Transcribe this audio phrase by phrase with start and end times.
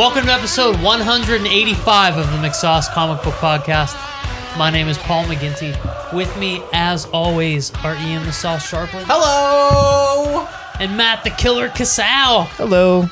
[0.00, 3.94] Welcome to episode 185 of the McSauce Comic Book Podcast.
[4.56, 5.76] My name is Paul McGinty.
[6.14, 10.48] With me, as always, are Ian the Sauce Sharpling Hello.
[10.80, 12.44] and Matt the Killer Casal.
[12.44, 13.10] Hello.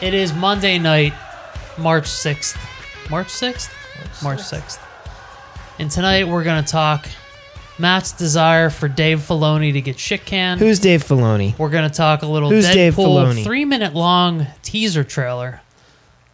[0.00, 1.14] It is Monday night,
[1.76, 2.56] March 6th.
[3.10, 4.22] March 6th?
[4.22, 4.78] March 6th.
[5.80, 7.08] And tonight we're going to talk
[7.80, 10.60] Matt's desire for Dave Filoni to get shit canned.
[10.60, 11.58] Who's Dave Filoni?
[11.58, 13.42] We're going to talk a little Who's Dave Deadpool Filoni?
[13.42, 15.60] three minute long teaser trailer.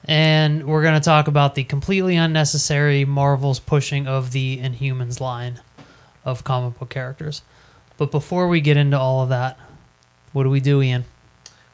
[0.06, 5.60] And we're going to talk about the completely unnecessary Marvel's pushing of the Inhumans line
[6.24, 7.42] of comic book characters.
[7.96, 9.58] But before we get into all of that,
[10.32, 11.06] what do we do, Ian?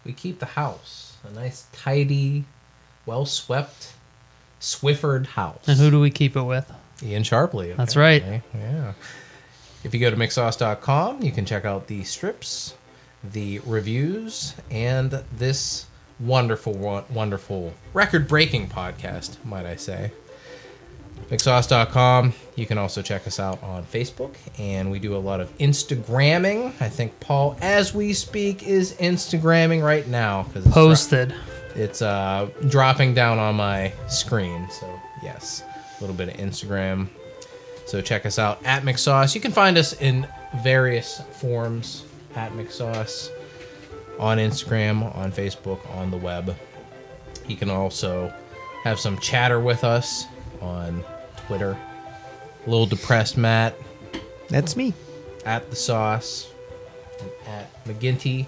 [0.05, 2.45] We keep the house a nice, tidy,
[3.07, 3.93] well swept,
[4.61, 5.67] Swiffered house.
[5.67, 6.71] And who do we keep it with?
[7.03, 7.77] Ian Sharpley.
[7.77, 8.43] That's right.
[8.55, 8.93] Yeah.
[9.83, 12.75] If you go to mcsauce.com, you can check out the strips,
[13.25, 15.87] the reviews, and this
[16.21, 16.75] wonderful,
[17.11, 20.13] wonderful, record breaking podcast, might I say.
[21.31, 22.35] McSauce.com.
[22.57, 26.75] You can also check us out on Facebook, and we do a lot of Instagramming.
[26.81, 31.35] I think Paul, as we speak, is Instagramming right now because it's, Posted.
[31.75, 34.69] it's uh, dropping down on my screen.
[34.71, 35.63] So yes,
[35.99, 37.09] a little bit of Instagram.
[37.87, 39.35] So check us out at McSauce.
[39.35, 40.27] You can find us in
[40.63, 42.05] various forms
[42.35, 43.31] at McSauce
[44.19, 46.57] on Instagram, on Facebook, on the web.
[47.47, 48.33] You can also
[48.85, 50.27] have some chatter with us
[50.61, 51.05] on
[51.47, 51.77] Twitter.
[52.67, 53.75] A little depressed Matt
[54.49, 54.95] That's me.
[55.45, 56.49] at the sauce
[57.21, 58.47] and at McGinty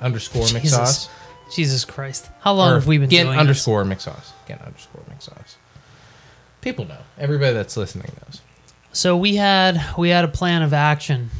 [0.00, 0.74] underscore Jesus.
[0.74, 1.08] McSauce.
[1.54, 2.28] Jesus Christ.
[2.40, 4.32] How long Or have we been Gint doing underscore McSauce.
[4.48, 5.56] Gint underscore McSauce.
[6.60, 6.98] People know.
[7.18, 8.40] Everybody that's listening knows.
[8.92, 11.30] So we had we had a plan of action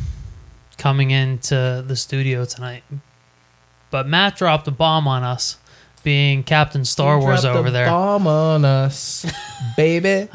[0.78, 2.82] coming into the studio tonight.
[3.92, 5.58] But Matt dropped a bomb on us,
[6.02, 7.86] being Captain Star Wars Dropped over a there.
[7.86, 9.30] Bomb on us,
[9.76, 10.28] baby.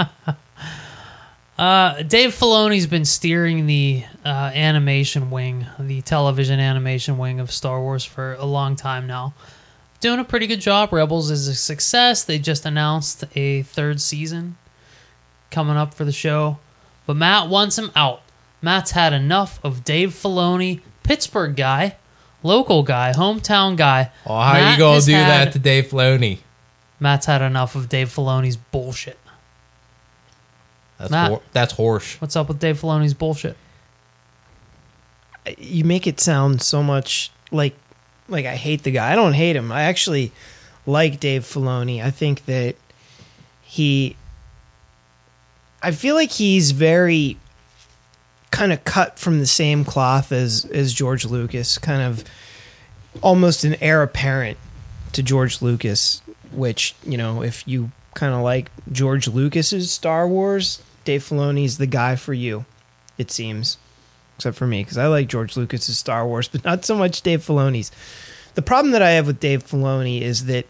[1.58, 7.82] Uh, Dave Filoni's been steering the uh, animation wing, the television animation wing of Star
[7.82, 9.34] Wars for a long time now.
[10.02, 10.94] Doing a pretty good job.
[10.94, 12.24] Rebels is a success.
[12.24, 14.56] They just announced a third season
[15.50, 16.60] coming up for the show.
[17.08, 18.22] But Matt wants him out.
[18.62, 21.96] Matt's had enough of Dave Filoni, Pittsburgh guy,
[22.48, 24.12] local guy, hometown guy.
[24.26, 26.40] Oh, how Matt you gonna do had- that to Dave Filoni?
[27.00, 29.20] Matt's had enough of Dave Filoni's bullshit.
[30.98, 31.30] That's Matt.
[31.30, 32.20] hor- that's horse.
[32.20, 33.56] What's up with Dave Filoni's bullshit?
[35.58, 37.76] You make it sound so much like
[38.28, 39.12] like I hate the guy.
[39.12, 39.72] I don't hate him.
[39.72, 40.32] I actually
[40.86, 42.04] like Dave Filoni.
[42.04, 42.76] I think that
[43.62, 44.16] he
[45.82, 47.38] I feel like he's very
[48.52, 52.24] kind of cut from the same cloth as as George Lucas, kind of
[53.22, 54.58] almost an heir apparent
[55.14, 56.22] to George Lucas,
[56.52, 61.88] which, you know, if you kind of like George Lucas's Star Wars, Dave Filoni's the
[61.88, 62.66] guy for you,
[63.18, 63.78] it seems.
[64.36, 67.42] Except for me, because I like George Lucas's Star Wars, but not so much Dave
[67.42, 67.92] Filoni's.
[68.56, 70.66] The problem that I have with Dave Filoni is that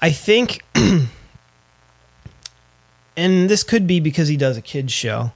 [0.00, 0.64] I think,
[3.16, 5.32] and this could be because he does a kids show,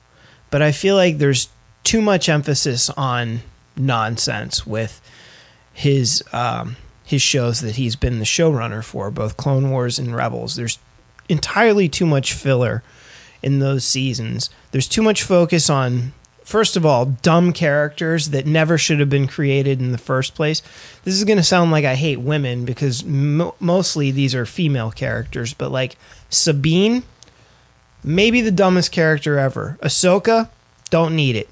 [0.55, 1.49] but I feel like there's
[1.83, 3.41] too much emphasis on
[3.77, 5.01] nonsense with
[5.73, 10.55] his um, his shows that he's been the showrunner for, both Clone Wars and Rebels.
[10.55, 10.79] There's
[11.29, 12.85] entirely too much filler
[13.43, 14.49] in those seasons.
[14.71, 16.13] There's too much focus on,
[16.45, 20.63] first of all, dumb characters that never should have been created in the first place.
[21.03, 24.93] This is going to sound like I hate women because mo- mostly these are female
[24.93, 25.97] characters, but like
[26.31, 27.03] Sabine,
[28.05, 29.79] maybe the dumbest character ever.
[29.83, 30.49] Ahsoka,
[30.91, 31.49] don't need it.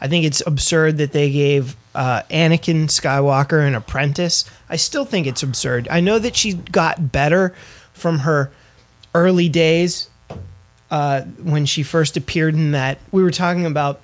[0.00, 4.44] I think it's absurd that they gave uh, Anakin Skywalker an apprentice.
[4.68, 5.88] I still think it's absurd.
[5.90, 7.54] I know that she got better
[7.92, 8.50] from her
[9.14, 10.10] early days
[10.90, 12.98] uh, when she first appeared in that.
[13.12, 14.00] We were talking about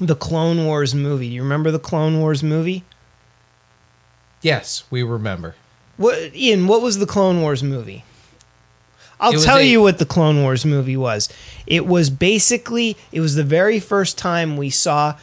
[0.00, 1.28] the Clone Wars movie.
[1.28, 2.84] Do you remember the Clone Wars movie?
[4.42, 5.54] Yes, we remember.
[5.96, 6.66] What Ian?
[6.66, 8.04] What was the Clone Wars movie?
[9.18, 11.28] I'll tell a- you what the Clone Wars movie was.
[11.66, 15.16] It was basically it was the very first time we saw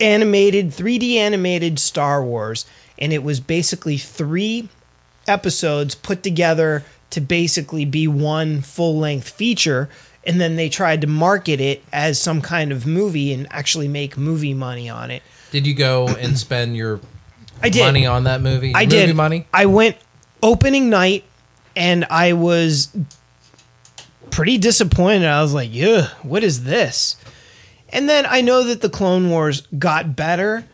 [0.00, 2.64] animated 3D animated Star Wars
[2.98, 4.68] and it was basically 3
[5.28, 9.88] episodes put together to basically be one full-length feature
[10.24, 14.16] and then they tried to market it as some kind of movie and actually make
[14.18, 15.22] movie money on it.
[15.50, 17.00] Did you go and spend your
[17.62, 17.82] I did.
[17.84, 18.72] money on that movie?
[18.74, 19.16] I movie did.
[19.16, 19.46] money.
[19.52, 19.96] I went
[20.42, 21.24] opening night,
[21.80, 22.94] and I was
[24.30, 25.26] pretty disappointed.
[25.26, 27.16] I was like, "Yeah, what is this?"
[27.88, 30.64] And then I know that the Clone Wars got better,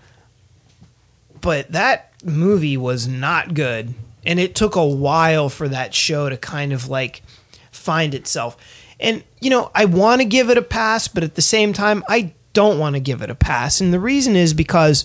[1.41, 3.95] but that movie was not good.
[4.27, 7.23] and it took a while for that show to kind of like
[7.71, 8.57] find itself.
[8.99, 12.03] And you know, I want to give it a pass, but at the same time,
[12.09, 13.81] I don't want to give it a pass.
[13.81, 15.05] And the reason is because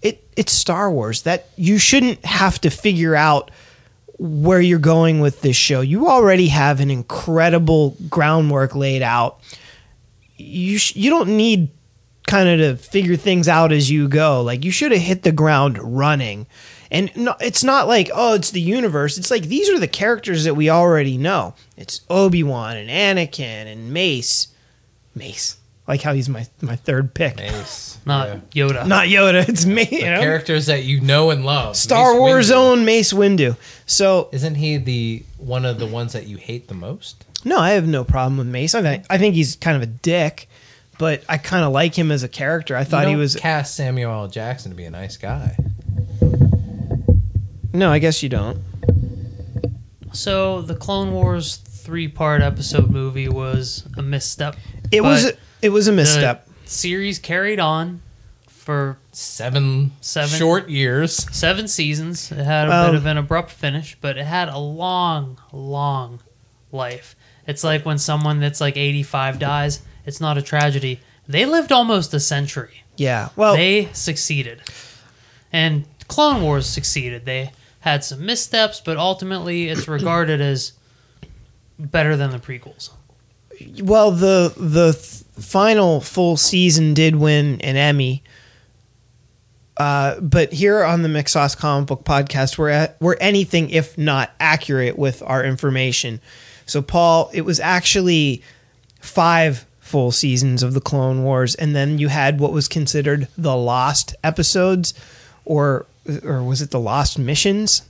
[0.00, 3.50] it it's Star Wars that you shouldn't have to figure out
[4.18, 5.80] where you're going with this show.
[5.80, 9.40] You already have an incredible groundwork laid out.
[10.36, 11.70] You sh- you don't need
[12.26, 14.42] kind of to figure things out as you go.
[14.42, 16.46] Like you should have hit the ground running.
[16.90, 19.18] And no, it's not like oh, it's the universe.
[19.18, 21.54] It's like these are the characters that we already know.
[21.76, 24.48] It's Obi Wan and Anakin and Mace.
[25.14, 25.58] Mace,
[25.88, 27.36] like how he's my my third pick.
[27.36, 27.98] Mace.
[28.06, 28.66] Not Yeah.
[28.68, 28.86] Yoda.
[28.86, 29.48] Not Yoda.
[29.48, 29.84] It's me.
[29.84, 30.20] The you know?
[30.20, 31.76] characters that you know and love.
[31.76, 32.54] Star Mace Wars Windu.
[32.56, 33.56] own Mace Windu.
[33.86, 37.24] So Isn't he the one of the ones that you hate the most?
[37.44, 38.74] no, I have no problem with Mace.
[38.74, 40.48] I think I think he's kind of a dick,
[40.98, 42.76] but I kind of like him as a character.
[42.76, 44.28] I thought You he don't was cast Samuel L.
[44.28, 45.56] Jackson to be a nice guy.
[47.72, 47.90] no.
[47.90, 48.58] I guess you don't.
[50.12, 54.56] So the Clone Wars three part episode movie was a misstep.
[54.90, 56.44] It was But it was a misstep.
[56.46, 56.68] the misstep.
[56.68, 58.02] series carried on
[58.48, 60.38] for Seven, Seven.
[60.38, 61.26] short years.
[61.34, 62.30] seven seasons.
[62.32, 66.20] It had a Well- bit of an abrupt finish, but it had a long, long
[66.70, 67.14] life.
[67.46, 71.00] It's like when someone that's like 85 dies, it's not a tragedy.
[71.28, 72.84] They lived almost a century.
[72.96, 73.28] Yeah.
[73.36, 74.62] Well, They succeeded.
[75.52, 77.24] And Clone Wars succeeded.
[77.26, 77.50] They
[77.80, 80.72] had some missteps, but ultimately it's regarded as
[81.78, 82.90] better than the prequels.
[83.82, 88.22] well the the th- final full season did win an Emmy.
[89.76, 94.30] Uh, but here on the McSauce Comic Book Podcast, we're at, we're anything if not
[94.38, 96.20] accurate with our information.
[96.66, 98.42] So, Paul, it was actually
[99.00, 103.56] five full seasons of the Clone Wars, and then you had what was considered the
[103.56, 104.94] lost episodes,
[105.44, 105.86] or
[106.24, 107.82] or was it the lost missions?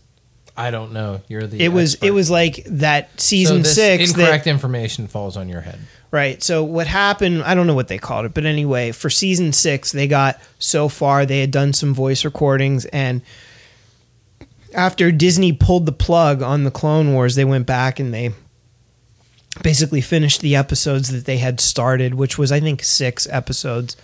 [0.57, 1.21] I don't know.
[1.29, 1.61] You're the.
[1.63, 4.13] It was it was like that So season this six.
[4.13, 5.79] that- Incorrect information falls on your head.
[6.13, 6.43] Right.
[6.43, 7.43] So what happened?
[7.43, 10.91] I don't know what they called it, but anyway, for season six, they got so
[10.91, 11.25] far.
[11.25, 13.23] They had done some voice recordings, and
[14.75, 18.31] after Disney pulled the plug on the Clone Wars, they went back and they
[19.63, 23.97] basically finished the episodes that they had started, which was I think six episodes.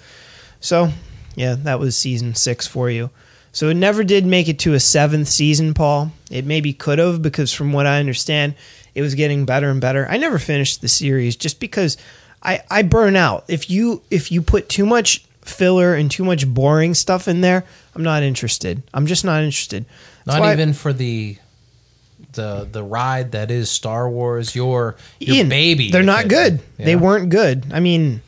[0.61, 0.91] So
[1.37, 3.11] yeah, that was season six for you.
[3.53, 6.13] So it never did make it to a seventh season, Paul.
[6.31, 8.55] It maybe could have because from what I understand,
[8.99, 10.09] it was getting better and better.
[10.11, 11.97] I never finished the series just because
[12.43, 13.45] I, I burn out.
[13.47, 17.65] If you if you put too much filler and too much boring stuff in there,
[17.95, 18.83] I'm not interested.
[18.93, 19.87] I'm just not interested.
[20.25, 21.39] That's Not even for the
[22.33, 24.57] the the ride that is Star Wars.
[24.57, 25.93] Your your Ian, baby.
[25.93, 26.61] They're not it- good.
[26.77, 27.67] They weren't good.
[27.73, 28.21] I mean,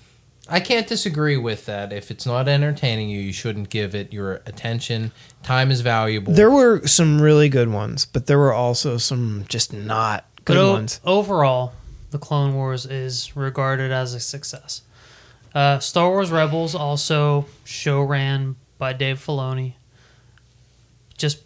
[0.48, 1.92] I can't disagree with that.
[1.92, 5.10] If it's not entertaining you, you shouldn't give it your attention.
[5.42, 6.32] Time is valuable.
[6.32, 10.56] there were some really good ones, but there were also some just not good But
[10.56, 11.00] o- ones.
[11.04, 11.72] overall,
[12.10, 14.82] the Clone Wars is regarded as a success.
[15.54, 19.74] Uh, Star Wars Rebels, also show ran by Dave Filoni,
[21.18, 21.42] just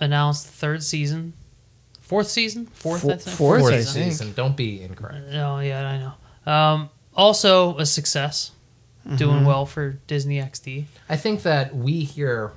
[0.00, 1.32] announced the third season,
[2.00, 3.36] fourth season, fourth, Four- I think?
[3.36, 4.04] fourth, Fourth season.
[4.04, 4.32] season.
[4.34, 5.26] Don't be incorrect.
[5.32, 5.98] Oh yeah, I
[6.46, 6.52] know.
[6.52, 8.52] Um, also a success,
[9.06, 9.16] Mm-hmm.
[9.16, 10.84] doing well for Disney XD.
[11.08, 12.52] I think that we here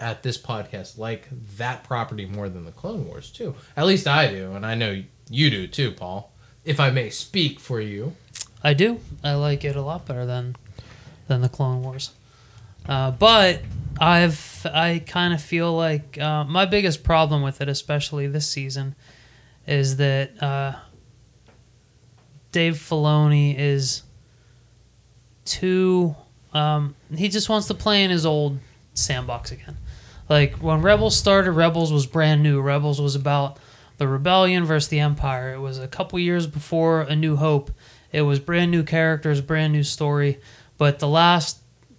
[0.00, 3.54] at this podcast like that property more than the Clone Wars too.
[3.76, 6.32] At least I do, and I know you do too, Paul.
[6.64, 8.14] If I may speak for you.
[8.62, 9.00] I do.
[9.22, 10.56] I like it a lot better than
[11.28, 12.12] than the Clone Wars.
[12.88, 13.62] Uh, but
[13.98, 18.94] I've I kind of feel like uh, my biggest problem with it, especially this season,
[19.66, 20.74] is that uh,
[22.52, 24.02] Dave Filoni is
[25.44, 26.14] too.
[26.52, 28.58] Um, he just wants to play in his old
[28.94, 29.76] sandbox again.
[30.28, 32.60] Like when Rebels started, Rebels was brand new.
[32.60, 33.58] Rebels was about
[33.98, 35.54] the rebellion versus the Empire.
[35.54, 37.70] It was a couple years before A New Hope.
[38.12, 40.40] It was brand new characters, brand new story.
[40.78, 41.58] But the last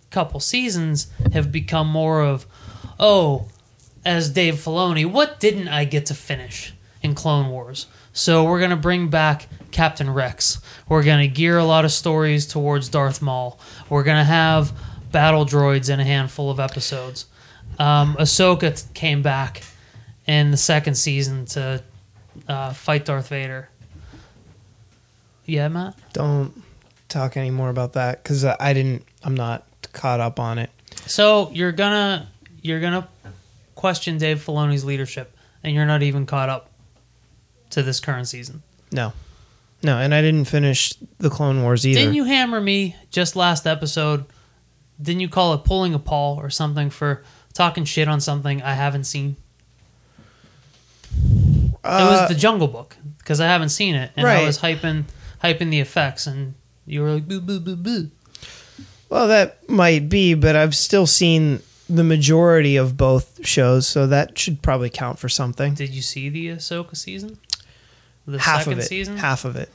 [0.09, 2.45] couple seasons have become more of,
[2.99, 3.47] oh,
[4.03, 7.87] as Dave Filoni, what didn't I get to finish in Clone Wars?
[8.13, 10.61] So we're gonna bring back Captain Rex.
[10.87, 13.59] We're gonna gear a lot of stories towards Darth Maul.
[13.89, 14.71] We're gonna have
[15.11, 17.25] battle droids in a handful of episodes.
[17.79, 19.61] Um, Ahsoka came back
[20.27, 21.83] in the second season to
[22.47, 23.69] uh, fight Darth Vader.
[25.45, 25.95] Yeah, Matt.
[26.13, 26.63] Don't
[27.07, 29.05] talk any more about that because I didn't.
[29.23, 30.69] I'm not caught up on it.
[31.05, 32.27] So you're gonna
[32.61, 33.07] you're gonna
[33.75, 36.69] question Dave Filoni's leadership, and you're not even caught up
[37.71, 38.63] to this current season.
[38.91, 39.13] No,
[39.83, 41.99] no, and I didn't finish the Clone Wars either.
[41.99, 44.25] Didn't you hammer me just last episode?
[44.99, 47.23] Didn't you call it pulling a Paul or something for
[47.55, 49.37] talking shit on something I haven't seen?
[51.13, 55.05] it was the Jungle Book because I haven't seen it, and I was hyping
[55.43, 56.53] hyping the effects, and
[56.85, 58.11] you were like boo boo boo boo.
[59.09, 64.37] Well, that might be, but I've still seen the majority of both shows, so that
[64.37, 65.75] should probably count for something.
[65.75, 67.37] Did you see the Ahsoka season?
[68.27, 68.87] The half second of it.
[68.87, 69.17] season.
[69.17, 69.69] Half of it.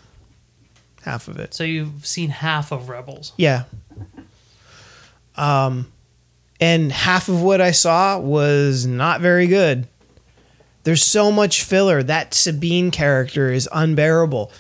[1.03, 1.55] Half of it.
[1.55, 3.33] So you've seen half of Rebels.
[3.37, 3.65] Yeah.
[5.37, 5.91] Um,
[6.61, 9.87] and half of what I saw was not very good.
[10.85, 12.03] There's so much filler.
[12.03, 14.53] That Sabine character is unbearable.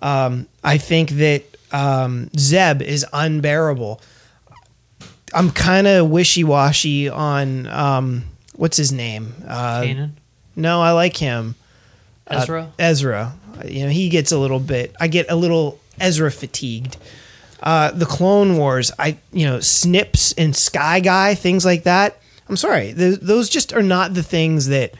[0.00, 4.00] Um, I think that um, Zeb is unbearable.
[5.32, 9.34] I'm kind of wishy washy on um, what's his name.
[9.46, 10.10] Uh, Kanan,
[10.54, 11.56] no, I like him.
[12.26, 12.72] Uh, Ezra.
[12.78, 13.34] Ezra.
[13.64, 14.94] You know, he gets a little bit.
[15.00, 16.96] I get a little Ezra fatigued.
[17.64, 22.20] Uh, the Clone Wars, I you know, Snips and Sky Guy, things like that.
[22.48, 24.94] I'm sorry, th- those just are not the things that.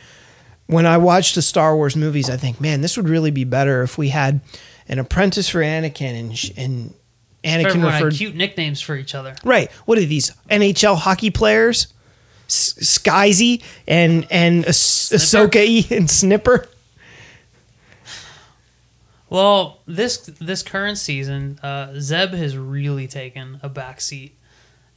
[0.67, 3.83] When I watch the Star Wars movies, I think, man, this would really be better
[3.83, 4.41] if we had
[4.89, 6.95] an apprentice for Anakin and and
[7.45, 9.35] Anakin Everyone referred cute nicknames for each other.
[9.45, 9.71] Right.
[9.85, 11.89] What are these NHL hockey players?
[12.49, 15.49] S- Skyzy and and Snipper?
[15.49, 16.67] Ahsoka and Snipper.
[19.31, 24.37] Well, this this current season, uh, Zeb has really taken a back seat,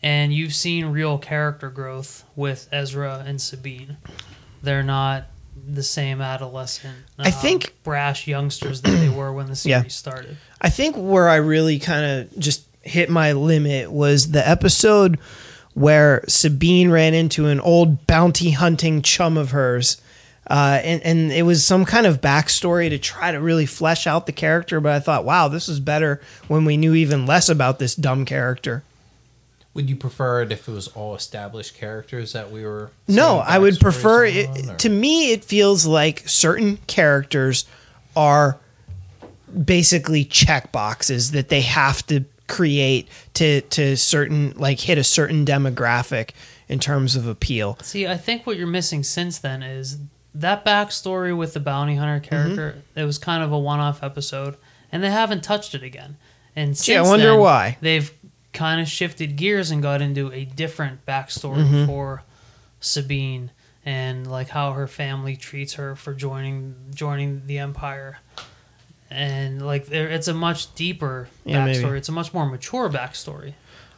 [0.04, 3.98] and you've seen real character growth with Ezra and Sabine.
[4.62, 5.26] They're not
[5.70, 9.88] the same adolescent, I um, think- brash youngsters that they were when the series Yeah.
[9.88, 10.38] started.
[10.62, 15.20] I think where I really kind of just hit my limit was the episode
[15.74, 20.00] where Sabine ran into an old bounty hunting chum of hers.
[20.50, 24.26] Uh, and, and it was some kind of backstory to try to really flesh out
[24.26, 27.80] the character, but I thought, wow, this is better when we knew even less about
[27.80, 28.84] this dumb character.
[29.74, 32.90] Would you prefer it if it was all established characters that we were?
[33.08, 34.70] No, I would prefer on, it.
[34.70, 37.66] or- To me, it feels like certain characters
[38.16, 38.58] are
[39.66, 45.46] basically check boxes that they have to create to to certain like hit a certain
[45.46, 46.32] demographic
[46.70, 47.78] in terms of appeal.
[47.82, 49.98] See, I think what you're missing since then is
[50.40, 52.72] that backstory with the bounty hunter character.
[52.78, 53.00] Mm-hmm.
[53.00, 54.56] It was kind of a one-off episode,
[54.92, 56.18] and they haven't touched it again.
[56.56, 57.78] And Gee, I wonder then, why.
[57.82, 58.12] they've
[58.54, 61.86] kind of shifted gears and got into a different backstory Mm-hmm.
[61.86, 62.24] for
[62.80, 63.52] Sabine
[63.86, 68.18] and like how her family treats her for joining joining the Empire.
[69.10, 71.80] And like there, it's a much deeper Yeah, maybe.
[71.84, 71.98] backstory.
[71.98, 73.54] It's a much more mature backstory.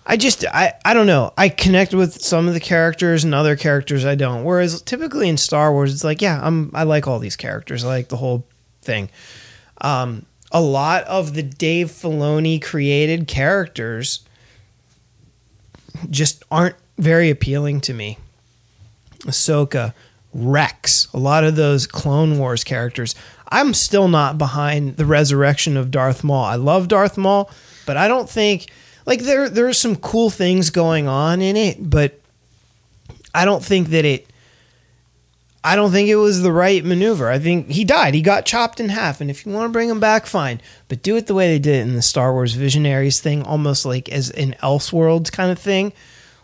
[0.09, 1.31] I just I I don't know.
[1.37, 4.43] I connect with some of the characters and other characters I don't.
[4.43, 7.85] Whereas typically in Star Wars, it's like, yeah, I'm I like all these characters.
[7.85, 8.43] I like the whole
[8.81, 9.11] thing.
[9.81, 14.21] Um, a lot of the Dave Filoni created characters
[16.09, 18.17] just aren't very appealing to me.
[19.19, 19.93] Ahsoka,
[20.33, 23.13] Rex, a lot of those Clone Wars characters.
[23.49, 26.45] I'm still not behind the resurrection of Darth Maul.
[26.45, 27.51] I love Darth Maul,
[27.85, 28.71] but I don't think
[29.05, 32.19] like there there are some cool things going on in it, but
[33.33, 34.29] I don't think that it
[35.63, 37.29] I don't think it was the right maneuver.
[37.29, 38.13] I think he died.
[38.13, 40.61] He got chopped in half, and if you want to bring him back, fine.
[40.87, 43.85] But do it the way they did it in the Star Wars Visionaries thing, almost
[43.85, 45.91] like as an Elseworlds kind of thing,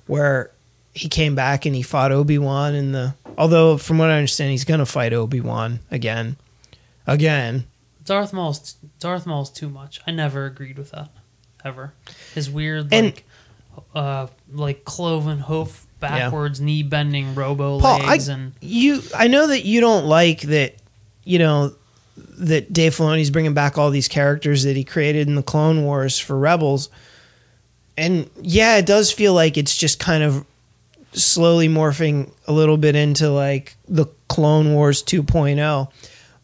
[0.06, 0.52] where
[0.94, 3.16] he came back and he fought Obi Wan in the.
[3.38, 6.36] Although, from what I understand, he's gonna fight Obi Wan again,
[7.08, 7.66] again.
[8.04, 10.02] Darth Maul's Darth Maul's too much.
[10.06, 11.15] I never agreed with that
[11.66, 11.94] ever.
[12.34, 13.26] His weird And- like
[13.94, 19.48] uh like cloven hoof backwards knee bending robo Paul, I, legs and you, I know
[19.48, 20.76] that you don't like that.
[21.26, 21.74] You know
[22.38, 26.18] that Dave Filoni's bringing back all these characters that he created in the Clone Wars
[26.20, 26.90] for Rebels,
[27.98, 30.46] and yeah, it does feel like it's just kind of
[31.12, 35.92] slowly morphing a little bit into like the Clone Wars 2.0.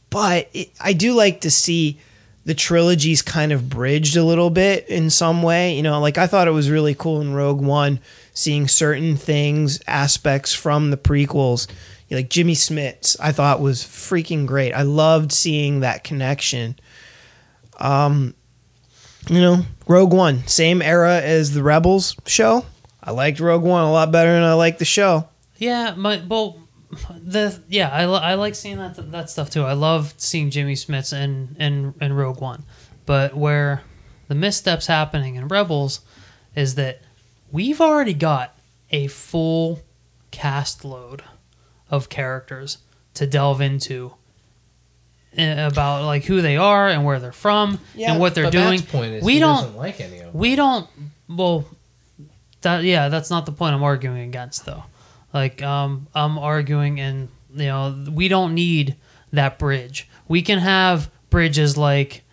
[0.10, 2.00] But it, I do like to see
[2.46, 5.76] the trilogies kind of bridged a little bit in some way.
[5.76, 8.00] You know, like I thought it was really cool in Rogue One
[8.34, 11.68] seeing certain things, aspects from the prequels.
[12.10, 14.74] Like Jimmy Smits, I thought was freaking great.
[14.74, 16.78] I loved seeing that connection.
[17.80, 18.36] Um,
[19.30, 22.66] you know, Rogue One, same era as the Rebels show.
[23.02, 25.30] I liked Rogue One a lot better than I liked the show.
[25.58, 26.60] yeah, my well
[27.24, 29.64] the yeah, I, I like seeing that that stuff too.
[29.64, 32.64] I love seeing Jimmy Smits and and and Rogue One.
[33.06, 33.82] But where
[34.28, 36.02] the missteps happening in Rebels
[36.56, 37.02] is that
[37.52, 38.58] we've already got
[38.92, 39.82] a full
[40.32, 41.24] cast load
[41.90, 42.78] of characters
[43.16, 44.14] to delve into
[45.36, 48.80] eh, about like who they are and where they're from Yeah, and what they're doing.
[48.80, 50.34] Matt's point is we he don't like any of them.
[50.34, 50.88] we don't
[51.28, 51.66] well
[52.62, 54.84] that yeah that's not the point i'm arguing against though
[55.34, 58.96] like um i'm arguing and you know we don't need
[59.34, 60.08] that bridge.
[60.28, 62.24] We can have bridges like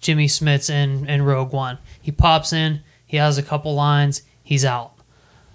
[0.00, 1.78] Jimmy Smits in, in Rogue One.
[2.00, 4.92] He pops in, he has a couple lines, he's out.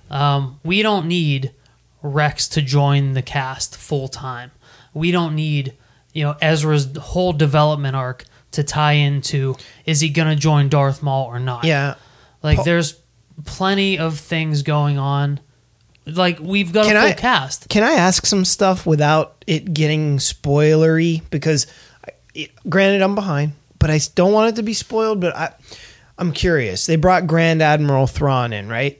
[0.09, 1.53] Um, we don't need
[2.01, 4.51] Rex to join the cast full time.
[4.93, 5.75] We don't need,
[6.13, 11.03] you know, Ezra's whole development arc to tie into is he going to join Darth
[11.03, 11.63] Maul or not?
[11.63, 11.95] Yeah.
[12.41, 12.99] Like Paul- there's
[13.45, 15.39] plenty of things going on.
[16.17, 17.69] Like we've got Can a full I- cast.
[17.69, 21.21] Can I ask some stuff without it getting spoilery?
[21.29, 21.67] Because,
[22.35, 25.19] I- granted, I'm behind, but I don't want it to be spoiled.
[25.19, 25.53] But I,
[26.17, 26.85] I'm curious.
[26.85, 28.97] They brought Grand Admiral Thrawn in, right?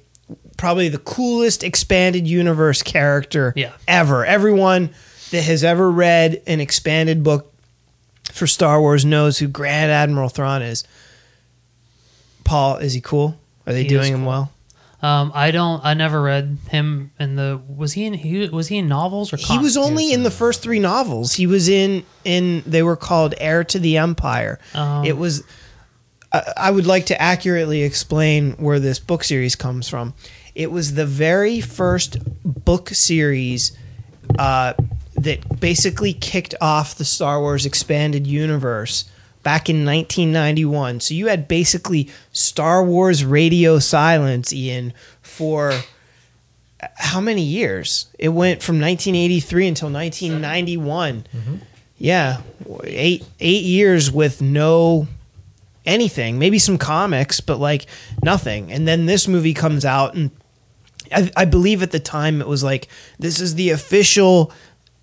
[0.57, 3.71] Probably the coolest expanded universe character Yeah.
[3.87, 4.25] ever.
[4.25, 4.89] Everyone
[5.31, 7.53] that has ever read an expanded book
[8.31, 10.83] for Star Wars knows who Grand Admiral Thrawn is.
[12.43, 13.37] Paul, is he cool?
[13.67, 14.51] Are they He doing him well?
[15.01, 15.83] Um, I don't.
[15.83, 17.61] I never read him in the.
[17.67, 18.13] Was he in?
[18.13, 19.37] He, was he in novels or?
[19.37, 21.33] He was only in the first three novels.
[21.33, 24.59] He was in in they were called Heir to the Empire.
[24.73, 25.43] Um, it was.
[26.33, 30.13] I, I would like to accurately explain where this book series comes from.
[30.53, 33.77] It was the very first book series
[34.37, 34.73] uh,
[35.15, 39.09] that basically kicked off the Star Wars expanded universe
[39.43, 40.99] back in 1991.
[40.99, 45.71] So you had basically Star Wars radio silence, Ian, for
[46.81, 48.07] uh, how many years?
[48.17, 51.25] It went from 1983 until 1991.
[51.35, 51.55] Mm-hmm.
[51.97, 52.41] Yeah,
[52.85, 55.07] eight eight years with no
[55.85, 56.39] anything.
[56.39, 57.87] Maybe some comics, but like
[58.23, 58.71] nothing.
[58.71, 60.31] And then this movie comes out, and
[61.11, 64.53] I, I believe at the time it was like this is the official,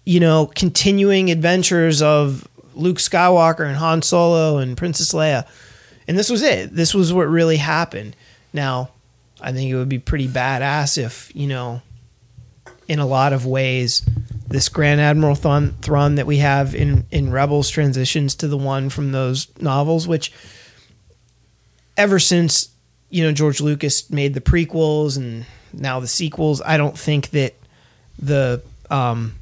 [0.07, 5.47] you know, continuing adventures of Luke Skywalker and Han Solo and Princess Leia.
[6.07, 6.75] And this was it.
[6.75, 8.15] This was what really happened.
[8.53, 8.91] Now,
[9.41, 11.83] I think it would be pretty badass if, you know,
[12.87, 14.09] in a lot of ways,
[14.49, 18.91] this Grand Admiral Thrawn, Thrawn that we have in, in Rebels transitions to the one
[18.91, 20.33] from those novels, which
[21.97, 22.69] ever since,
[23.11, 27.55] you know, George Lucas made the prequels and now the sequels, I don't think that
[28.19, 29.35] the um,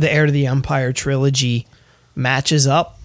[0.00, 1.66] the Heir to the Empire trilogy
[2.14, 2.98] matches up.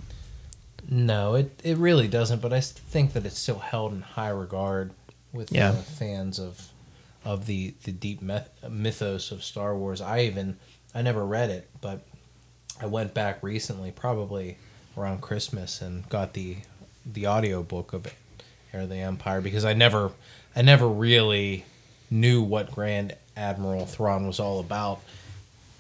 [0.90, 2.42] No, it, it really doesn't.
[2.42, 4.92] But I think that it's still held in high regard
[5.34, 5.70] with Yeah.
[5.70, 6.70] uh, fans of
[7.24, 10.00] of the the deep myth, mythos of Star Wars.
[10.02, 10.58] I even
[10.94, 12.02] I never read it, but
[12.80, 14.58] I went back recently, probably
[14.98, 16.58] around Christmas, and got the
[17.06, 18.14] the audio book of it,
[18.74, 20.12] Heir of the Empire, because I never
[20.56, 21.66] I never really
[22.12, 25.02] knew what Grand Admiral Thrawn was all about.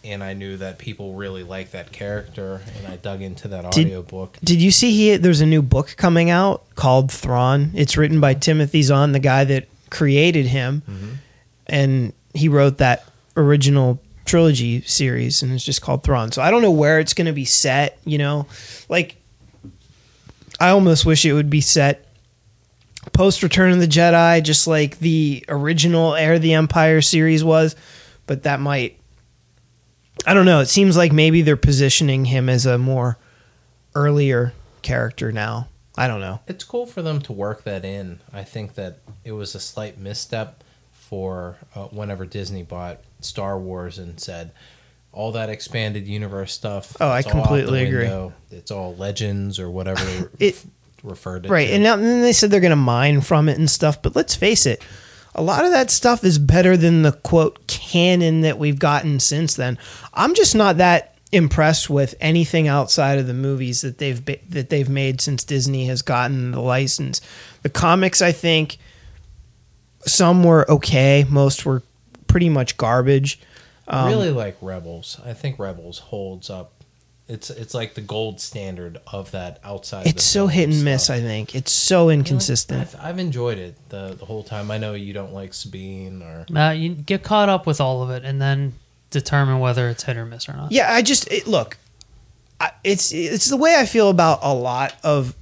[0.06, 3.88] And I knew that people really liked that character, and I dug into that Did-
[3.88, 4.38] audio book.
[4.44, 7.72] Did you see he there's a new book coming out called Thrawn?
[7.74, 11.14] It's written by Timothy Zahn, the guy that created him, mm-hmm.
[11.68, 16.32] and he wrote that original trilogy series, and it's just called Thrawn.
[16.32, 17.98] So I don't know where it's going to be set.
[18.06, 18.48] You know,
[18.90, 19.16] like
[20.60, 22.06] I almost wish it would be set
[23.14, 27.76] post Return of the Jedi, just like the original Heir of the Empire series was,
[28.28, 29.00] but that might.
[30.26, 30.60] I don't know.
[30.60, 33.18] It seems like maybe they're positioning him as a more
[33.94, 35.68] earlier character now.
[35.98, 36.42] I don't know.
[36.48, 38.20] It's cool for them to work that in.
[38.34, 43.98] I think that it was a slight misstep for uh, whenever Disney bought Star Wars
[43.98, 44.52] and said
[45.14, 46.98] all that expanded universe stuff.
[47.00, 48.32] Oh, I it's all out the completely agree.
[48.52, 50.64] It's all legends or whatever It-
[51.04, 51.50] referred to.
[51.50, 51.70] Right.
[51.70, 54.16] And now and then they said they're going to mine from it and stuff, but
[54.16, 54.82] let's face it.
[55.36, 59.56] A lot of that stuff is better than the quote canon that we've gotten since
[59.56, 59.78] then.
[60.14, 64.70] I'm just not that impressed with anything outside of the movies that they've ba- that
[64.70, 67.20] they've made since Disney has gotten the license.
[67.64, 68.78] The comics, I think,
[70.06, 71.26] some were okay.
[71.30, 71.84] Most were
[72.28, 73.40] pretty much garbage.
[73.88, 75.20] Um, really like Rebels.
[75.26, 76.72] I think Rebels holds up.
[77.28, 80.00] It's it's like the gold standard of that outside.
[80.00, 81.10] of the It's so hit and miss.
[81.10, 82.82] I think it's so inconsistent.
[82.82, 84.70] I've, I've enjoyed it the the whole time.
[84.70, 88.12] I know you don't like Sabine or Uh, you get caught up with all of
[88.12, 88.74] it and then
[89.10, 90.72] determine whether it's hit or miss or not.
[90.72, 91.78] Yeah, I just it, look.
[92.60, 95.36] I, it's it's the way I feel about a lot of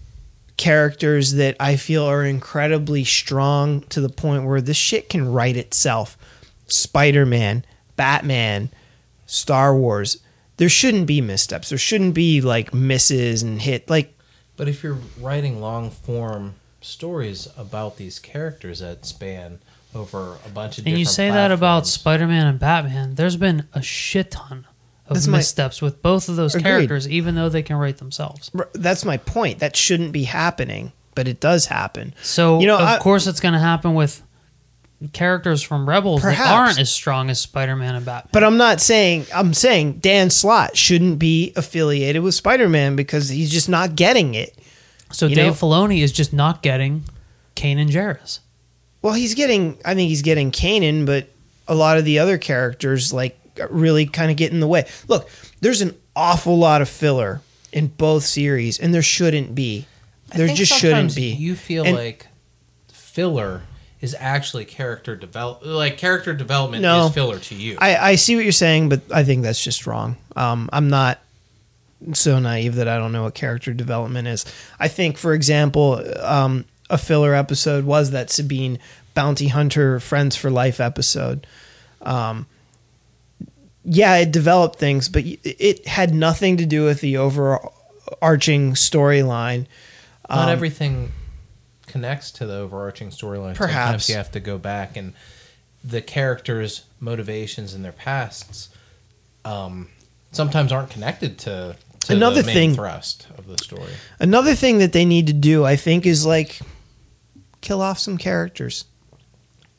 [0.55, 5.57] characters that I feel are incredibly strong to the point where this shit can write
[5.57, 6.17] itself.
[6.67, 7.65] Spider Man,
[7.97, 8.69] Batman,
[9.25, 10.19] Star Wars.
[10.57, 11.69] There shouldn't be missteps.
[11.69, 13.89] There shouldn't be like misses and hit.
[13.89, 14.17] Like
[14.57, 19.59] But if you're writing long form stories about these characters that span
[19.95, 23.15] over a bunch of And you different say that about Spider Man and Batman.
[23.15, 24.65] There's been a shit ton
[25.07, 26.63] of That's my- missteps with both of those Agreed.
[26.63, 28.49] characters, even though they can write themselves.
[28.73, 29.59] that's my point.
[29.59, 32.15] That shouldn't be happening, but it does happen.
[32.23, 34.22] So, You know, of I- course, it's going to happen with
[35.11, 36.39] characters from Rebels Perhaps.
[36.49, 38.29] that aren't as strong as Spider-Man and Batman.
[38.31, 43.51] But I'm not saying I'm saying Dan Slott shouldn't be affiliated with Spider-Man because he's
[43.51, 44.57] just not getting it.
[45.11, 47.03] so you Dave know- Filoni is just not getting
[47.55, 48.39] Kanan Jarrus.
[49.01, 51.27] Well, he's getting I think he's getting Kanan, but
[51.67, 53.37] a lot of the other characters like
[53.69, 54.87] really kind of get in the way.
[55.07, 55.29] Look,
[55.61, 59.85] there's an awful lot of filler in both series and there shouldn't be.
[60.31, 61.33] I There think just shouldn't be.
[61.33, 62.27] You feel And- like
[62.91, 63.61] filler
[64.03, 65.61] is actually character develop.
[65.63, 67.07] Like character development No.
[67.07, 67.77] is filler to you.
[67.79, 70.17] I, I see what you're saying, but I think that's just wrong.
[70.35, 71.19] Um, I'm not
[72.11, 74.45] so naive that I don't know what character development is.
[74.77, 78.77] I think, for example, um, a filler episode was that Sabine
[79.13, 81.47] bounty hunter friends for life episode.
[82.01, 82.45] Um,
[83.85, 89.65] yeah, it developed things, but it had nothing to do with the overarching storyline.
[90.29, 91.11] Not Um, everything
[91.93, 93.55] connects to the overarching storyline.
[93.55, 94.07] Perhaps.
[94.07, 95.13] Sometimes you have to go back and
[95.83, 98.69] the characters' motivations and their pasts
[99.45, 99.89] um,
[100.31, 103.91] sometimes aren't connected to, to Another the main thing- thrust of the story.
[104.19, 106.59] Another thing that they need to do, I think, is like
[107.61, 108.85] kill off some characters.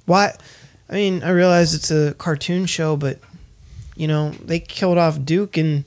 [0.07, 0.35] Why?
[0.89, 3.19] I mean, I realize it's a cartoon show, but
[3.97, 5.85] you know they killed off Duke in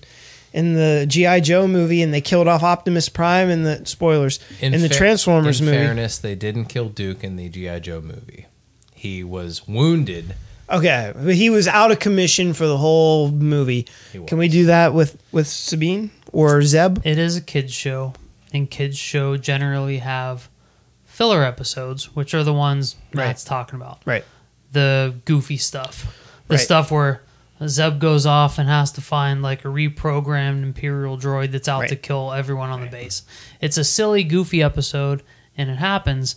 [0.57, 4.71] in the GI Joe movie, and they killed off Optimus Prime in the spoilers in,
[4.71, 5.77] the fa- Transformers in movie.
[5.77, 8.47] fairness, they didn't kill Duke in the GI Joe movie.
[8.93, 10.35] He was wounded.
[10.69, 13.85] Okay, but he was out of commission for the whole movie.
[14.25, 17.05] Can we do that with with Sabine or Zeb?
[17.05, 18.13] It is a kids show,
[18.51, 20.49] and kids show generally have
[21.05, 23.27] filler episodes, which are the ones Right.
[23.27, 24.01] Matt's talking about.
[24.05, 24.25] Right.
[24.73, 26.17] The goofy stuff,
[26.47, 26.63] the Right.
[26.63, 27.21] stuff where
[27.65, 31.95] Zeb goes off and has to find like a reprogrammed Imperial droid that's out to
[31.95, 33.23] kill everyone on the base.
[33.61, 35.23] It's a silly, goofy episode,
[35.57, 36.35] and it happens,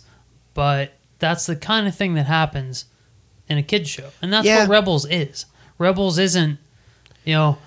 [0.53, 2.85] but that's the kind of thing that happens
[3.47, 4.61] in a kids show, and that's Yeah.
[4.61, 5.45] what Rebels is.
[5.77, 6.57] Rebels isn't,
[7.25, 7.57] you know.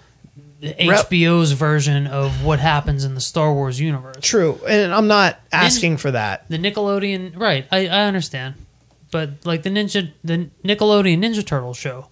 [0.62, 4.16] HBO's version of what happens in the Star Wars universe.
[4.22, 6.48] True, and I'm not asking for that.
[6.48, 7.66] The Nickelodeon, right?
[7.70, 8.54] I, I understand,
[9.10, 12.08] but like the Ninja, the Nickelodeon Ninja Turtle show,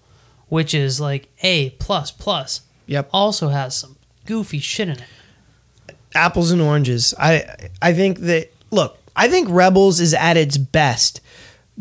[0.53, 3.09] which is like A plus plus, Yep.
[3.11, 5.97] also has some goofy shit in it.
[6.15, 7.15] apples and oranges.
[7.19, 7.47] I
[7.81, 11.23] I think that look, I think Rebels is at its best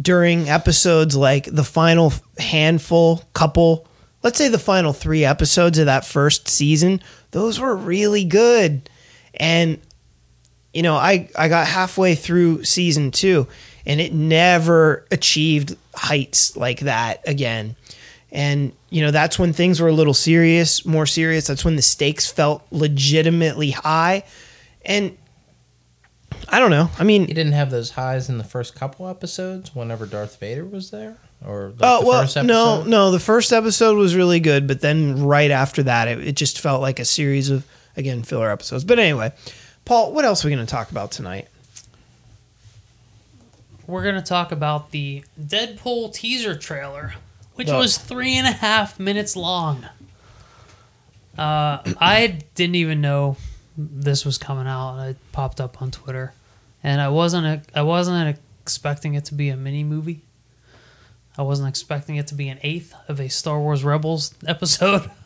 [0.01, 3.86] during episodes like the final handful, couple,
[4.23, 7.01] let's say the final 3 episodes of that first season.
[7.31, 8.89] Those were really good.
[9.34, 9.79] And
[10.73, 13.45] you know, I I got halfway through season 2
[13.86, 17.75] and it never achieved heights like that again.
[18.31, 21.47] And you know, that's when things were a little serious, more serious.
[21.47, 24.23] That's when the stakes felt legitimately high.
[24.83, 25.17] And
[26.47, 26.89] I don't know.
[26.97, 30.65] I mean, He didn't have those highs in the first couple episodes whenever Darth Vader
[30.65, 31.17] was there?
[31.45, 33.11] Or like oh the well, first no, no.
[33.11, 36.81] The first episode was really good, but then right after that, it, it just felt
[36.81, 37.65] like a series of
[37.97, 38.83] again filler episodes.
[38.83, 39.33] But anyway,
[39.83, 41.47] Paul, what else are we going to talk about tonight?
[43.87, 47.13] We're gonna talk about the Deadpool teaser trailer,
[47.55, 47.77] which Oh.
[47.79, 49.85] was three and a half minutes long.
[51.37, 53.37] Uh, I didn't even know
[53.77, 54.99] this was coming out.
[55.07, 56.33] It popped up on Twitter,
[56.83, 57.63] and I wasn't.
[57.73, 60.21] I wasn't expecting it to be a mini movie.
[61.37, 65.09] I wasn't expecting it to be an eighth of a Star Wars Rebels episode.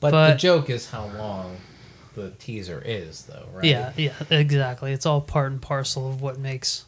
[0.00, 1.56] But, the joke is how long
[2.14, 3.64] the teaser is, though, right?
[3.64, 4.92] Yeah, yeah, exactly.
[4.92, 6.84] It's all part and parcel of what makes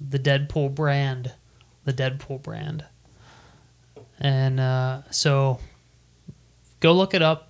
[0.00, 1.32] the Deadpool brand
[1.84, 2.86] the Deadpool brand.
[4.20, 5.58] And uh, so
[6.80, 7.48] go look it up.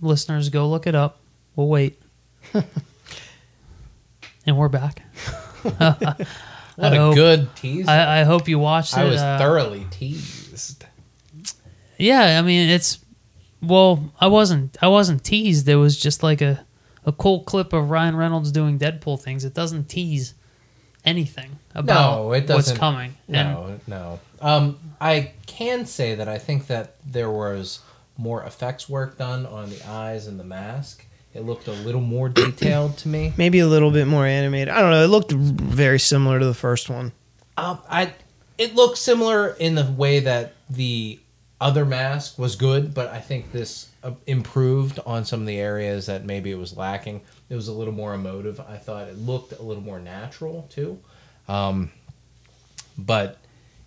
[0.00, 1.18] Listeners, go look it up.
[1.56, 2.00] We'll wait.
[4.46, 5.02] and we're back.
[6.76, 7.86] What I a hope- good tease.
[7.86, 9.00] I, I hope you watched it.
[9.00, 10.86] I was uh, thoroughly teased.
[11.98, 12.98] Yeah, I mean it's
[13.60, 15.66] well, I wasn't I wasn't teased.
[15.66, 16.64] There was just like a
[17.04, 19.44] a cool clip of Ryan Reynolds doing Deadpool things.
[19.44, 20.32] It doesn't tease
[21.04, 22.78] anything about No, it what's doesn't.
[22.78, 23.16] coming.
[23.28, 24.20] And No, no.
[24.40, 27.80] Um, I can say that I think that there was
[28.16, 31.04] more effects work done on the eyes and the mask.
[31.34, 33.34] It looked a little more detailed to me.
[33.36, 34.68] Maybe a little bit more animated.
[34.68, 35.02] I don't know.
[35.02, 37.10] It looked very similar to the first one.
[37.56, 38.12] Um, I
[38.58, 41.18] it looked similar in the way that the
[41.60, 46.06] other mask was good, but I think this uh, improved on some of the areas
[46.06, 47.22] that maybe it was lacking.
[47.48, 48.60] It was a little more emotive.
[48.60, 51.00] I thought it looked a little more natural too.
[51.48, 51.90] Um,
[52.96, 53.38] but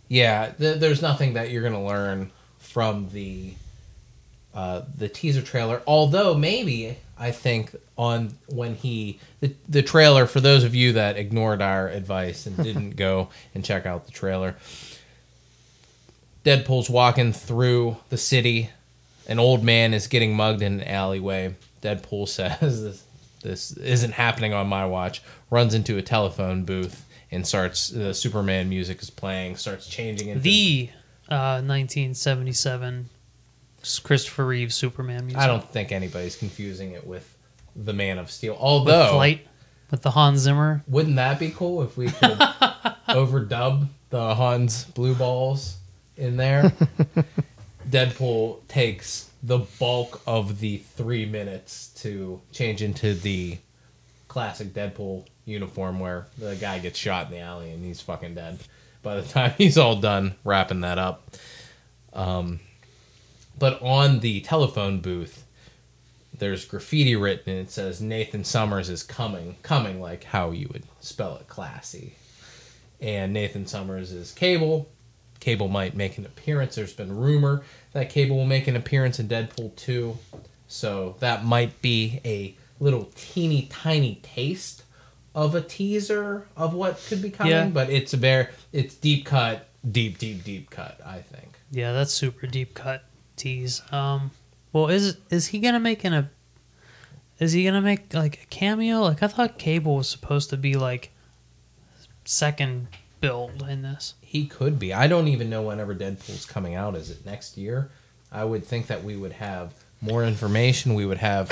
[0.08, 3.54] yeah, th- there's nothing that you're gonna learn from the
[4.54, 5.82] uh, the teaser trailer.
[5.88, 11.18] Although maybe I think on when he the, the trailer for those of you that
[11.18, 14.56] ignored our advice and didn't go and check out the trailer.
[16.44, 18.70] Deadpool's walking through the city.
[19.28, 21.56] An old man is getting mugged in an alleyway.
[21.82, 23.04] Deadpool says this,
[23.42, 25.24] this isn't happening on my watch.
[25.50, 27.05] Runs into a telephone booth
[27.36, 29.58] and starts the Superman music is playing.
[29.58, 30.90] Starts changing into The
[31.30, 33.10] uh, 1977
[34.04, 35.42] Christopher Reeve Superman music.
[35.42, 37.38] I don't think anybody's confusing it with
[37.76, 38.54] the Man of Steel.
[38.54, 39.46] with Although, Flight
[39.92, 40.84] with the Hans Zimmer.
[40.88, 42.38] wouldn't that be cool if we could
[43.10, 45.78] overdub the Hans Blue Balls
[46.18, 46.72] in there?
[47.90, 53.60] Deadpool takes the bulk of the three minutes to change into the
[54.36, 58.60] classic Deadpool uniform where the guy gets shot in the alley and he's fucking dead.
[59.02, 61.38] By the time he's all done wrapping that up.
[62.12, 62.60] Um,
[63.58, 65.46] but on the telephone booth,
[66.38, 69.56] there's graffiti written and it says Nathan Summers is coming.
[69.64, 72.16] Coming like how you would spell it classy.
[73.00, 74.90] And Nathan Summers is Cable.
[75.40, 76.76] Cable might make an appearance.
[76.76, 80.18] There's been rumor that Cable will make an appearance in Deadpool 2.
[80.68, 84.84] So that might be a little teeny tiny taste
[85.34, 87.66] of a teaser of what could be coming, Yeah.
[87.68, 91.58] but it's a very it's deep cut, deep, deep, deep cut, I think.
[91.72, 93.04] Yeah, that's super deep cut
[93.36, 93.82] tease.
[93.92, 94.32] Um,
[94.72, 96.30] well, is is he gonna make an a?
[97.40, 99.02] Is he gonna make like a cameo?
[99.02, 101.12] Like I thought Cable was supposed to be like
[102.24, 102.88] second
[103.22, 104.14] build in this.
[104.22, 104.94] He could be.
[104.94, 106.96] I don't even know whenever Deadpool's coming out.
[106.96, 107.90] Is it next year?
[108.32, 110.94] I would think that we would have more information.
[110.94, 111.50] We would have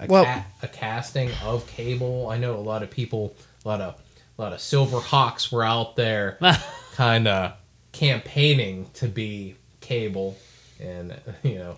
[0.00, 2.28] a, Well- ca- a casting of Cable.
[2.28, 3.34] I know a lot of people,
[3.64, 3.94] a lot of
[4.38, 6.38] a lot of Silver Hawks were out there,
[6.94, 7.52] kind of
[7.92, 10.36] campaigning to be Cable,
[10.80, 11.76] and you know,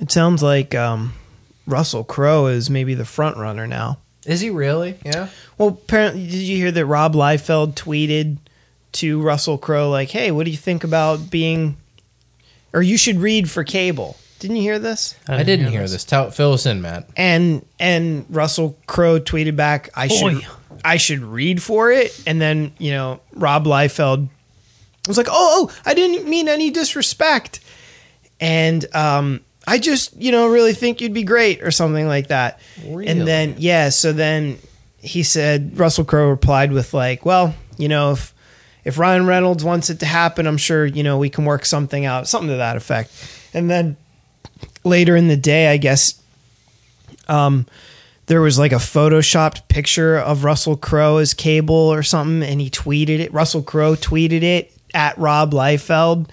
[0.00, 1.12] It sounds like um,
[1.66, 3.98] Russell Crowe is maybe the front runner now.
[4.26, 4.98] is he really?
[5.04, 5.28] Yeah.
[5.56, 8.38] Well, apparently, did you hear that Rob Liefeld tweeted
[8.92, 11.76] to Russell Crowe like, "Hey, what do you think about being,
[12.72, 14.16] or you should read for cable"?
[14.38, 15.16] Didn't you hear this?
[15.26, 16.04] I didn't hear this.
[16.04, 17.08] Tell, fill us in, Matt.
[17.16, 20.46] And and Russell Crowe tweeted back, "I should Boy.
[20.84, 24.28] I should read for it." And then you know Rob Liefeld
[25.08, 27.60] was like, "Oh, oh, I didn't mean any disrespect,"
[28.40, 32.60] and um, I just you know really think you'd be great or something like that.
[32.84, 33.08] Really?
[33.08, 34.58] And then yeah, so then
[34.98, 38.34] he said Russell Crowe replied with like, "Well, you know if."
[38.84, 42.06] If Ryan Reynolds wants it to happen, I'm sure you know we can work something
[42.06, 43.12] out, something to that effect.
[43.52, 43.98] And then
[44.84, 46.20] later in the day, I guess
[47.28, 47.66] um,
[48.26, 52.70] there was like a photoshopped picture of Russell Crowe as Cable or something, and he
[52.70, 53.32] tweeted it.
[53.32, 56.28] Russell Crowe tweeted it at Rob Liefeld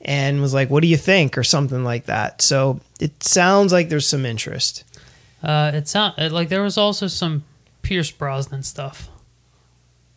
[0.00, 2.42] and was like, "What do you think?" or something like that.
[2.42, 4.84] So it sounds like there's some interest.
[5.42, 7.44] Uh, it sound it, like there was also some
[7.82, 9.08] Pierce Brosnan stuff.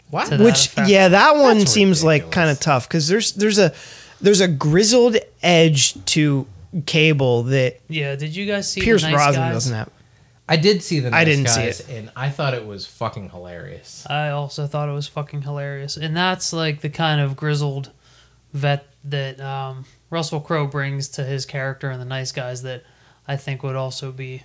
[0.09, 0.31] What?
[0.39, 0.89] Which effect.
[0.89, 3.73] yeah, that one That's seems like kind of tough because there's there's a
[4.21, 6.47] there's a grizzled edge to
[6.85, 9.53] Cable that Yeah, did you guys see Pierce the nice Brosnan guys?
[9.53, 9.89] doesn't have.
[10.47, 11.11] I did see the.
[11.11, 11.89] Nice I didn't see Guys, it.
[11.89, 14.05] and I thought it was fucking hilarious.
[14.09, 17.91] I also thought it was fucking hilarious, and that's like the kind of grizzled
[18.53, 22.83] vet that um, Russell Crowe brings to his character in the Nice Guys that
[23.27, 24.41] I think would also be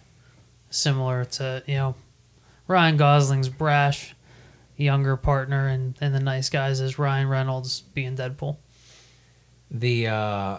[0.69, 1.95] similar to you know
[2.69, 4.15] Ryan Gosling's brash
[4.77, 8.57] younger partner and and the Nice Guys is Ryan Reynolds being Deadpool.
[9.71, 10.59] the uh,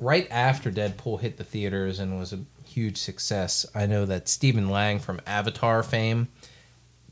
[0.00, 4.68] right after Deadpool hit the theaters and was a huge success, I know that Stephen
[4.68, 6.28] Lang from Avatar fame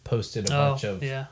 [0.04, 1.26] posted a Oh bunch of yeah,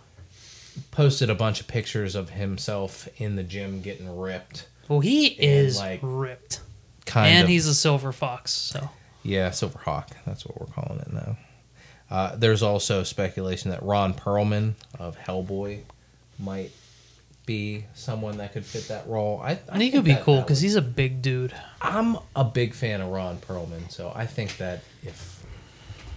[0.90, 4.68] posted a bunch of pictures of himself in the gym getting ripped.
[4.88, 6.60] well he is like, ripped,
[7.04, 8.52] Kind of and of, he's a silver fox.
[8.52, 8.88] So
[9.22, 10.10] yeah, silver hawk.
[10.26, 11.36] That's what we're calling it now.
[12.10, 15.80] Uh, there's also speculation that Ron Perlman of Hellboy
[16.38, 16.72] might
[17.46, 19.40] be someone that could fit that role.
[19.42, 21.54] I, I think could be that- cool because he's a big dude.
[21.80, 25.44] I'm a big fan of Ron Perlman, so I think that if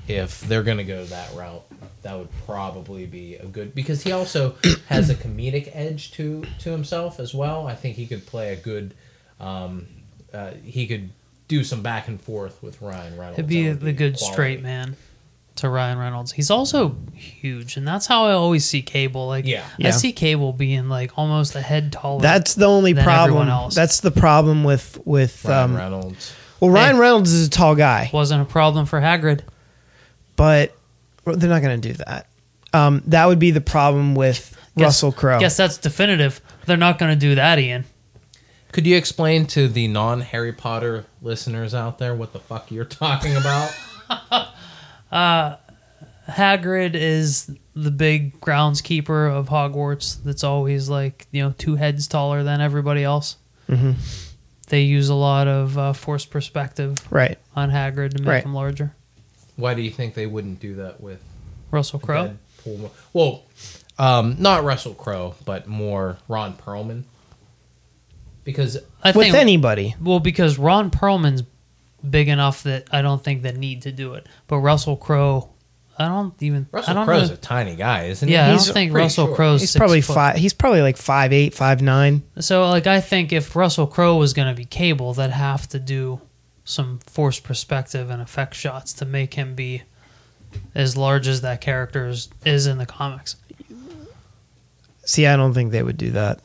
[0.08, 1.64] if they're gonna go that route,
[2.04, 4.56] that would probably be a good because he also
[4.88, 7.68] has a comedic edge to to himself as well.
[7.68, 8.94] I think he could play a good.
[9.40, 9.88] Um,
[10.34, 11.10] uh, he could
[11.48, 13.38] do some back and forth with Ryan Reynolds.
[13.38, 14.34] He'd be the good quality.
[14.34, 14.96] straight man
[15.56, 16.32] to Ryan Reynolds.
[16.32, 19.28] He's also huge, and that's how I always see Cable.
[19.28, 19.66] Like, Yeah.
[19.78, 19.88] Yeah.
[19.88, 22.22] I see Cable being like almost a head taller.
[22.22, 23.48] That's the only than problem.
[23.50, 23.74] else.
[23.76, 26.34] That's the problem with with Ryan um, Reynolds.
[26.60, 27.02] well Ryan Hey.
[27.02, 28.10] Reynolds is a tall guy.
[28.14, 29.42] wasn't a problem for Hagrid.
[30.36, 30.76] but
[31.26, 32.28] they're not going to do that.
[32.74, 35.40] Um, that would be the problem with Guess- Russell Crowe.
[35.40, 36.42] Guess that's definitive.
[36.66, 37.86] They're not going to do that, Ian.
[38.74, 42.84] Could you explain to the non Harry Potter listeners out there what the fuck you're
[42.84, 43.74] talking about?
[45.16, 50.22] Hagrid is the big groundskeeper of Hogwarts.
[50.24, 53.38] That's always like you know two heads taller than everybody else.
[53.70, 53.92] Mm-hmm.
[54.68, 57.38] They use a lot of uh, forced perspective Right.
[57.56, 58.44] on Hagrid to make Right.
[58.44, 58.96] him larger.
[59.58, 61.20] Why do you think they wouldn't do that with
[61.72, 62.36] Russell Crowe.
[63.14, 63.44] Well,
[64.00, 67.04] um, not Russell Crowe, but more Ron Perlman.
[68.44, 69.96] Because I With think anybody.
[70.02, 71.44] well because Ron Perlman's
[72.10, 74.28] big enough that I don't think they need to do it.
[74.48, 75.50] But Russell Crowe,
[75.98, 76.68] I don't even.
[76.74, 77.36] I Russell don't Crowe's know.
[77.36, 78.50] a tiny guy, isn't yeah, he?
[78.50, 79.36] Yeah, I don't think Russell short.
[79.36, 80.14] Crowe's He's six probably foot.
[80.14, 80.36] five.
[80.36, 82.24] He's probably like five eight, five nine.
[82.40, 85.80] So, like, I think if Russell Crowe was going to be Cable, they'd have to
[85.80, 86.22] do
[86.64, 89.84] some forced perspective and effect shots to make him be
[90.74, 93.36] as large as that character is, is in the comics.
[95.06, 96.40] See, I don't think they would do that.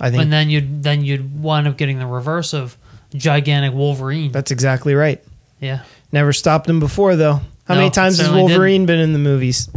[0.00, 2.76] I think And then you'd then you'd wind up getting the reverse of
[3.14, 4.32] gigantic Wolverine.
[4.32, 5.22] that's exactly right.
[5.60, 7.40] yeah, Never stopped him before, though.
[7.64, 9.68] How No, many times has certainly Wolverine been in the movies?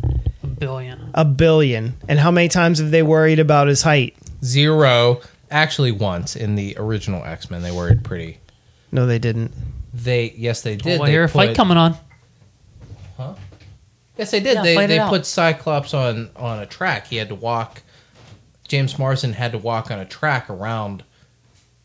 [0.43, 1.11] a billion.
[1.13, 1.95] A billion.
[2.09, 4.15] And how many times have they worried about his height?
[4.43, 5.21] Zero.
[5.51, 8.39] Actually, once in the original X Men, they worried pretty.
[8.91, 9.51] No, they didn't.
[9.93, 10.99] They yes, they did.
[10.99, 11.95] well, they here a fight put- coming on.
[13.17, 13.35] Huh?
[14.17, 14.55] Yes, they did.
[14.55, 15.09] Yeah, they fight it they out.
[15.09, 17.07] put Cyclops on on a track.
[17.07, 17.81] He had to walk.
[18.67, 21.03] James Marsden had to walk on a track around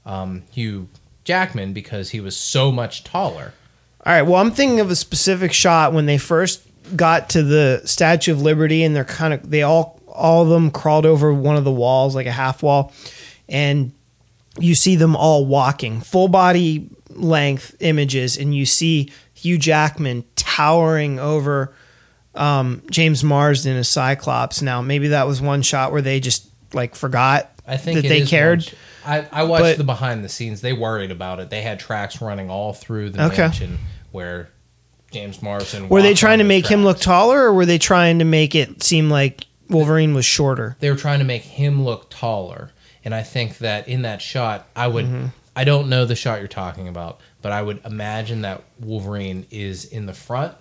[0.07, 0.89] um, Hugh
[1.31, 3.53] Jackman because he was so much taller.
[4.05, 4.23] All right.
[4.23, 6.67] Well, I'm thinking of a specific shot when they first
[6.97, 10.73] got to the Statue of Liberty, and they're kind of they all all of them
[10.73, 12.93] crawled over one of the walls, like a half wall,
[13.49, 13.93] and
[14.59, 21.21] you see them all walking, full body length images, and you see Hugh Jackman towering
[21.21, 21.73] over
[22.35, 24.63] um, James Marsden as Cyclops.
[24.63, 28.27] Now, maybe that was one shot where they just like forgot I think that they
[28.27, 28.59] cared.
[28.61, 30.61] much- I, I watched But- the behind the scenes.
[30.61, 31.49] They worried about it.
[31.51, 33.43] They had tracks running all through the Okay.
[33.43, 33.79] mansion
[34.13, 34.51] where
[35.11, 35.89] James Marsden.
[35.89, 38.83] Were they trying to make him look taller, or were they trying to make it
[38.83, 40.77] seem like Wolverine was shorter?
[40.81, 42.71] They were trying to make him look taller,
[43.05, 45.07] and I think that in that shot, I would.
[45.07, 45.27] Mm-hmm.
[45.57, 49.85] I don't know the shot you're talking about, but I would imagine that Wolverine is
[49.85, 50.55] in the front,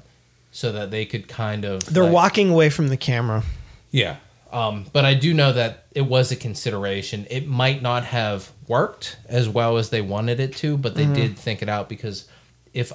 [0.51, 1.81] so that they could kind of.
[1.85, 3.43] They're like- walking away from the camera.
[3.91, 4.15] Yeah.
[4.51, 7.27] Um, but I do know that it was a consideration.
[7.29, 11.37] It might not have worked as well as they wanted it to, but they did
[11.37, 12.27] think it out because
[12.73, 12.91] if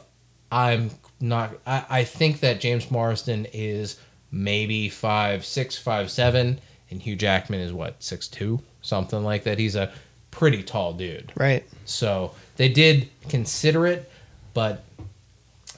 [0.50, 0.90] I'm
[1.20, 3.98] not, I, I think that James Marsden is
[4.32, 9.58] maybe five six, five seven, and Hugh Jackman is what six two, something like that.
[9.58, 9.92] He's a
[10.32, 11.32] pretty tall dude.
[11.36, 11.64] Right.
[11.84, 14.10] So they did consider it,
[14.54, 14.84] but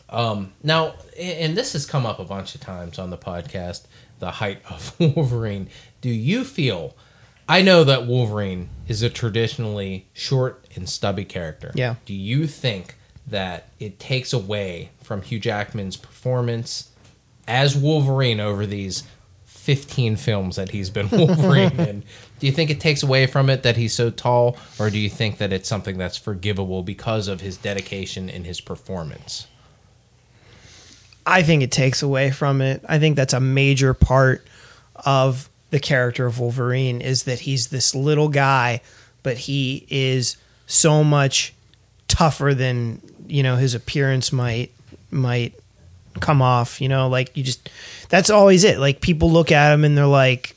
[0.09, 3.87] um, now, and this has come up a bunch of times on the podcast
[4.19, 5.69] the height of Wolverine.
[6.01, 6.97] Do you feel?
[7.49, 11.71] I know that Wolverine is a traditionally short and stubby character.
[11.75, 11.95] Yeah.
[12.05, 12.97] Do you think
[13.29, 16.91] that it takes away from Hugh Jackman's performance
[17.47, 19.05] as Wolverine over these
[19.45, 22.05] 15 films that he's been Wolverine in?
[22.39, 25.09] Do you think it takes away from it that he's so tall, or do you
[25.09, 29.47] think that it's something that's forgivable because of his dedication and his performance?
[31.27, 32.85] I think it takes away from it.
[32.89, 34.47] I think that's a major part
[35.05, 38.81] of the character of Wolverine is that he's this little guy,
[39.25, 40.37] but he is
[40.69, 41.53] so much
[42.07, 44.71] tougher than you know his appearance might
[45.11, 45.55] might
[46.21, 46.81] come off.
[46.81, 47.69] You know, like you just
[48.09, 48.79] that's always it.
[48.79, 50.55] Like people look at him and they're like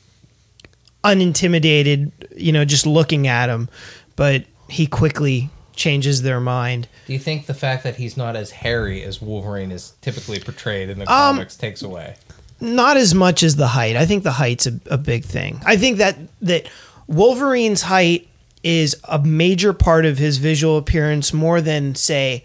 [1.02, 2.12] unintimidated.
[2.36, 3.68] You know, just looking at him,
[4.14, 6.86] but he quickly changes their mind.
[7.06, 10.90] Do you think the fact that he's not as hairy as Wolverine is typically portrayed
[10.90, 12.14] in the Um, comics takes away?
[12.60, 13.96] not as much as the height.
[13.96, 15.60] I think the height's a, a big thing.
[15.64, 16.68] I think that that
[17.08, 18.28] Wolverine's height
[18.62, 22.44] is a major part of his visual appearance more than say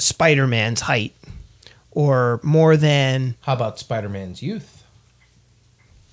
[0.00, 1.14] Spider-Man's height
[1.92, 4.82] or more than How about Spider-Man's youth?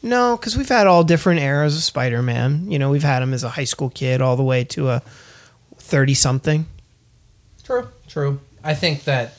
[0.03, 2.69] no, cuz we've had all different eras of Spider-Man.
[2.69, 5.01] You know, we've had him as a high school kid all the way to a
[5.83, 6.65] 30 something.
[7.63, 8.39] True, true.
[8.63, 9.37] I think that.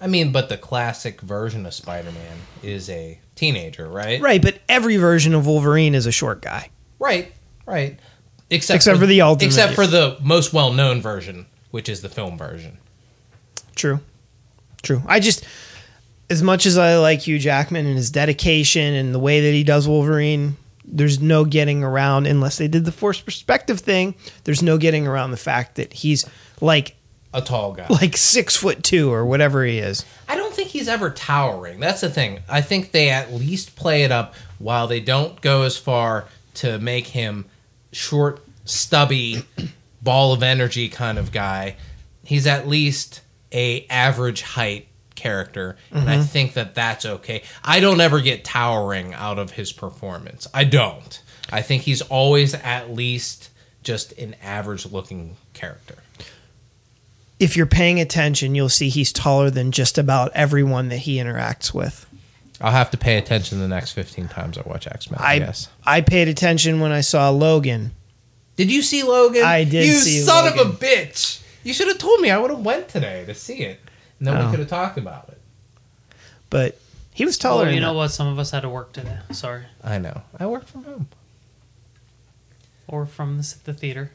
[0.00, 4.20] I mean, but the classic version of Spider-Man is a teenager, right?
[4.20, 6.70] Right, but every version of Wolverine is a short guy.
[7.00, 7.32] Right,
[7.66, 7.98] right.
[8.50, 9.46] Except, Except for the ultimate.
[9.46, 12.78] Except for the most well-known version, which is the film version.
[13.74, 14.00] True.
[14.82, 15.02] True.
[15.06, 15.44] I just,
[16.30, 19.64] as much as I like Hugh Jackman and his dedication and the way that he
[19.64, 20.56] does Wolverine,
[20.90, 24.14] there's no getting around, unless they did the forced perspective thing,
[24.44, 26.24] there's no getting around the fact that he's
[26.60, 26.96] like,
[27.34, 27.86] A tall guy.
[27.88, 30.04] like six foot two or whatever he is.
[30.28, 31.80] I don't think he's ever towering.
[31.80, 32.40] That's the thing.
[32.48, 36.24] I think they at least play it up while they don't go as far
[36.54, 37.44] to make him
[37.92, 39.44] short, stubby,
[40.02, 41.76] ball of energy kind of guy.
[42.24, 43.20] He's at least
[43.52, 44.86] a average height
[45.18, 46.22] character, and I mm-hmm.
[46.22, 47.42] think that that's okay.
[47.64, 50.46] I don't ever get towering out of his performance.
[50.54, 51.22] I don't.
[51.50, 53.50] I think he's always at least
[53.82, 55.96] just an average looking character.
[57.40, 61.72] If you're paying attention, you'll see he's taller than just about everyone that he interacts
[61.74, 62.06] with.
[62.60, 65.20] I'll have to pay attention the next 15 times I watch X Men.
[65.22, 67.92] I guess I paid attention when I saw Logan.
[68.56, 69.44] Did you see Logan?
[69.44, 71.42] I did You son of a bitch!
[71.62, 72.30] You should have told me.
[72.30, 73.80] I would have went today to see it,
[74.18, 74.44] and then Oh.
[74.46, 75.40] we could have talked about it.
[76.50, 76.78] but
[77.12, 77.64] he was taller.
[77.64, 77.98] Well, you know that.
[77.98, 78.08] what?
[78.10, 79.18] Some of us had to work today.
[79.32, 80.22] Sorry, I know.
[80.38, 81.08] I work from home
[82.86, 84.12] or from the, the theater.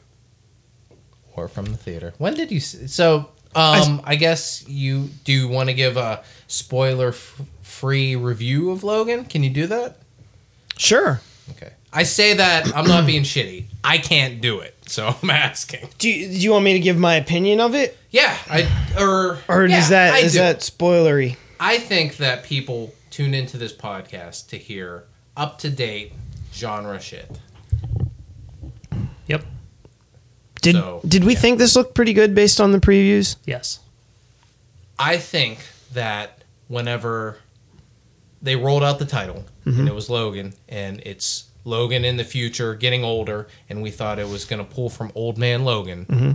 [1.36, 2.14] or from the theater.
[2.18, 2.60] When did you?
[2.60, 5.32] So, um, I guess you do.
[5.32, 9.24] You want to give a spoiler f- free review of Logan?
[9.26, 9.98] Can you do that?
[10.76, 11.20] Sure.
[11.50, 11.72] Okay.
[11.92, 13.66] I say that I'm not being shitty.
[13.84, 15.88] I can't do it, so I'm asking.
[15.98, 18.68] Do you, do you want me to give my opinion of it, Yeah, I
[18.98, 20.38] or or yeah, is that I is do.
[20.38, 21.36] that spoilery?
[21.60, 25.04] I think that people tune into this podcast to hear
[25.36, 26.12] up to date
[26.52, 27.30] genre shit.
[29.26, 29.44] Yep.
[30.62, 31.38] Did So, did we yeah.
[31.38, 33.36] think this looked pretty good based on the previews?
[33.46, 33.80] Yes.
[34.98, 35.60] I think
[35.92, 37.38] that whenever
[38.42, 39.88] they rolled out the title and mm-hmm.
[39.88, 44.28] it was Logan and it's Logan in the future getting older and we thought it
[44.28, 46.32] was going to pull from Old Man Logan mm-hmm.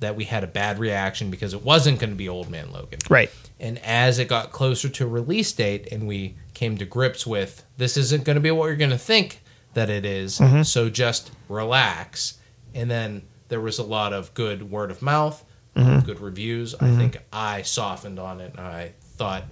[0.00, 2.98] that we had a bad reaction because it wasn't going to be Old Man Logan.
[3.08, 3.30] Right.
[3.58, 7.96] And as it got closer to release date and we came to grips with this
[7.96, 9.42] isn't going to be what you're going to think
[9.74, 10.62] that it is, mm-hmm.
[10.62, 12.38] so just relax.
[12.74, 15.44] And then there was a lot of good word of mouth,
[15.76, 16.04] mm-hmm.
[16.06, 16.74] good reviews.
[16.74, 19.44] I think I softened on it and I thought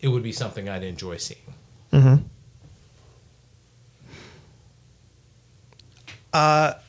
[0.00, 1.40] it would be something I'd enjoy seeing.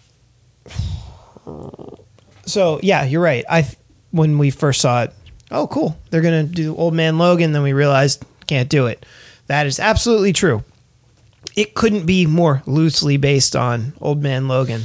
[2.46, 3.46] So yeah, you're right.
[3.50, 3.66] I
[4.12, 5.14] when we first saw it,
[5.52, 7.54] oh cool, they're gonna do Old Man Logan.
[7.54, 9.06] Then we realized can't do it.
[9.48, 10.64] That is absolutely true.
[11.56, 14.84] It couldn't be more loosely based on Old Man Logan.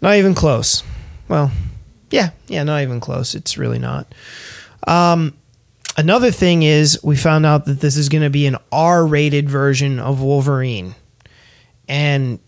[0.00, 0.82] Not even close.
[1.28, 1.50] Well,
[2.10, 3.34] yeah, yeah, not even close.
[3.34, 4.12] It's really not.
[4.86, 5.34] Um,
[5.96, 9.98] another thing is we found out that this is going to be an R-rated version
[9.98, 10.94] of Wolverine,
[11.88, 12.38] and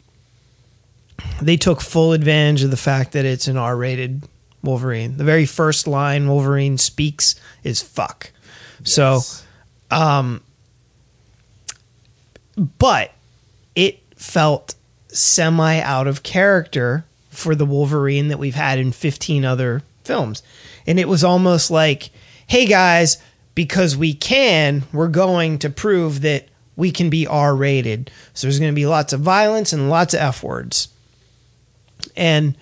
[1.40, 4.22] they took full advantage of the fact that it's an R-rated
[4.62, 5.16] Wolverine.
[5.16, 8.30] The very first line Wolverine speaks is "fuck."
[8.84, 9.20] So,
[9.90, 10.42] um,
[12.78, 13.12] but
[13.74, 14.74] it felt
[15.08, 20.42] semi out of character for the Wolverine that we've had in 15 other films.
[20.86, 22.10] And it was almost like,
[22.46, 23.18] hey guys,
[23.54, 28.10] because we can, we're going to prove that we can be R rated.
[28.34, 30.88] So there's going to be lots of violence and lots of F words.
[32.16, 32.56] And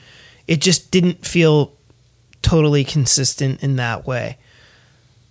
[0.47, 1.73] it just didn't feel
[2.43, 4.39] totally consistent in that way.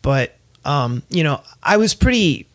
[0.02, 2.48] But, um, you know, I was pretty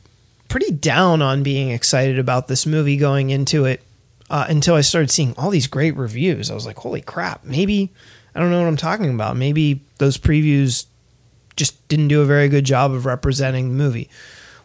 [0.48, 3.82] pretty down on being excited about this movie going into it
[4.30, 6.50] uh, until I started seeing all these great reviews.
[6.50, 7.90] I was like, holy crap, maybe
[8.34, 9.36] I don't know what I'm talking about.
[9.36, 10.86] Maybe those previews
[11.56, 14.08] just didn't do a very good job of representing the movie.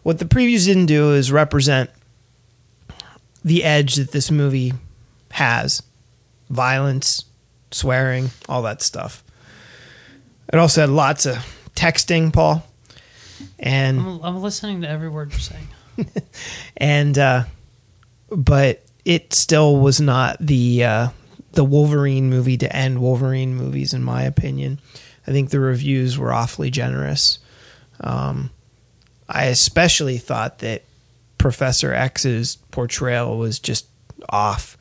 [0.02, 1.90] What the previews didn't do is represent
[3.44, 4.72] the edge that this movie
[5.32, 5.82] has
[6.50, 7.24] violence,
[7.70, 9.24] swearing, all that stuff.
[10.52, 11.36] It also had lots of
[11.74, 12.66] texting, Paul.
[13.58, 15.68] And I'm, I'm listening to every word you're saying.
[16.76, 17.44] and uh,
[18.30, 21.08] but it still was not the uh,
[21.52, 24.80] the Wolverine movie to end Wolverine movies, in my opinion.
[25.26, 27.38] I think the reviews were awfully generous.
[28.00, 28.50] Um,
[29.28, 30.84] I especially thought that
[31.38, 33.86] Professor X's portrayal was just
[34.28, 34.76] off.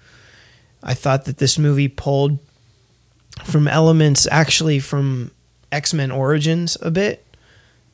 [0.84, 2.40] I thought that this movie pulled
[3.44, 5.32] from elements actually from
[5.72, 7.26] X Men Origins a bit.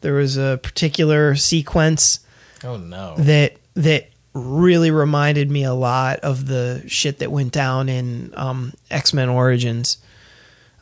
[0.02, 2.20] There was a particular sequence
[2.64, 3.16] Oh no.
[3.18, 8.74] that that really reminded me a lot of the shit that went down in um,
[8.92, 9.98] X Men Origins.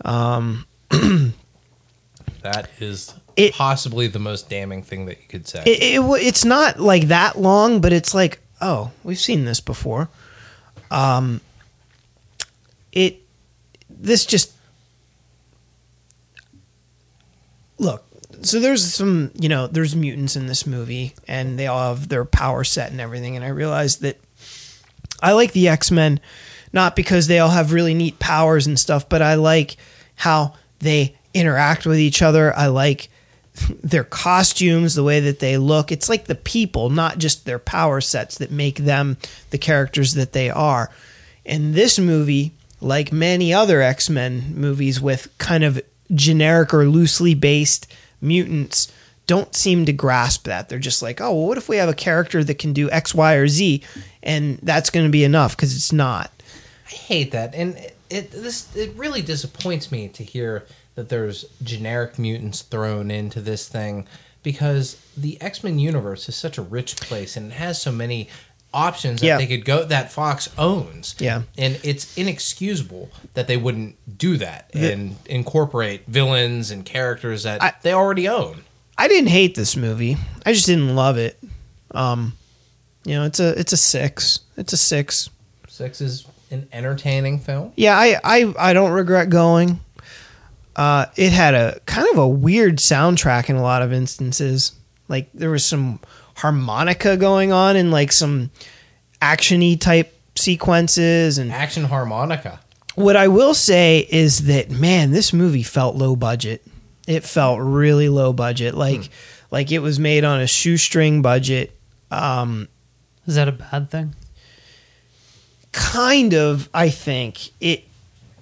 [0.03, 0.65] Um,
[2.41, 5.63] That is It- possibly the most damning thing that you could say.
[5.65, 10.09] It, it it's not like that long, but it's like, oh, we've seen this before.
[10.91, 11.39] Um,
[12.93, 13.19] it
[13.89, 14.53] this just
[17.77, 18.05] look.
[18.43, 22.25] So there's some, you know, there's mutants in this movie, and they all have their
[22.25, 23.35] power set and everything.
[23.35, 24.19] And I realized that
[25.21, 26.19] I like the X Men,
[26.71, 29.77] not because they all have really neat powers and stuff, but I like
[30.15, 32.55] how they interact with each other.
[32.55, 33.09] I like
[33.81, 35.91] their costumes, the way that they look.
[35.91, 39.17] It's like the people, not just their power sets, that make them
[39.51, 40.91] the characters that they are.
[41.45, 42.53] in this movie,
[42.83, 45.81] like many other X Men movies with kind of
[46.13, 48.91] generic or loosely based mutants,
[49.25, 50.69] don't seem to grasp that.
[50.69, 53.15] They're just like, oh, well, what if we have a character that can do X,
[53.15, 53.83] Y, or Z,
[54.21, 56.31] and that's going to be enough because it's not.
[56.85, 60.65] I hate that, and it, it this it really disappoints me to hear
[60.95, 64.05] that there's generic mutants thrown into this thing
[64.43, 68.29] because the X Men universe is such a rich place and it has so many
[68.73, 69.37] options that Yeah.
[69.37, 71.15] they could go that Fox owns.
[71.19, 71.43] Yeah.
[71.57, 77.73] and it's inexcusable that they wouldn't do that and incorporate villains and characters that I-
[77.81, 78.63] they already own.
[78.97, 80.17] I didn't hate this movie.
[80.45, 81.39] I just didn't love it.
[81.91, 82.33] Um,
[83.05, 84.39] you know, it's a it's a six.
[84.57, 85.29] It's a six.
[85.67, 87.71] Six is an entertaining film.
[87.75, 89.79] Yeah, I I, I don't regret going.
[90.75, 94.71] Uh, it had a kind of a weird soundtrack in a lot of instances.
[95.07, 95.99] Like there was some
[96.35, 98.51] harmonica going on and like some
[99.21, 102.59] actiony type sequences and Action harmonica.
[102.95, 106.65] what I will say is that man, this movie felt low budget.
[107.07, 109.09] It felt really low budget, like
[109.51, 111.77] like it was made on a shoestring budget.
[112.09, 112.67] Um,
[113.27, 114.15] Is that a bad thing?
[115.71, 117.83] kind of, I think it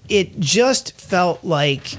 [0.09, 1.97] it just felt like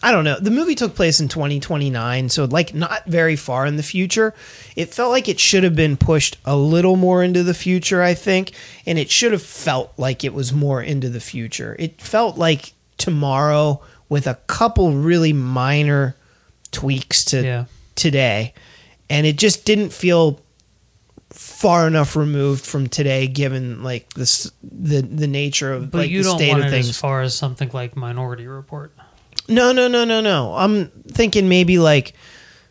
[0.00, 0.38] I don't know.
[0.38, 4.32] The movie took place in 2029, so like not very far in the future.
[4.76, 8.14] It felt like it should have been pushed a little more into the future, I
[8.14, 8.52] think,
[8.86, 11.74] and it should have felt like it was more into the future.
[11.80, 16.14] It felt like tomorrow with a couple really minor
[16.70, 17.64] tweaks to Yeah.
[17.96, 18.54] today,
[19.10, 20.40] and it just didn't feel
[21.30, 26.22] far enough removed from today given like this the the nature of But like you
[26.22, 26.88] the don't state want of it things.
[26.88, 28.92] as far as something like Minority Report.
[29.46, 30.54] No, no, no, no, no.
[30.54, 32.14] I'm thinking maybe like,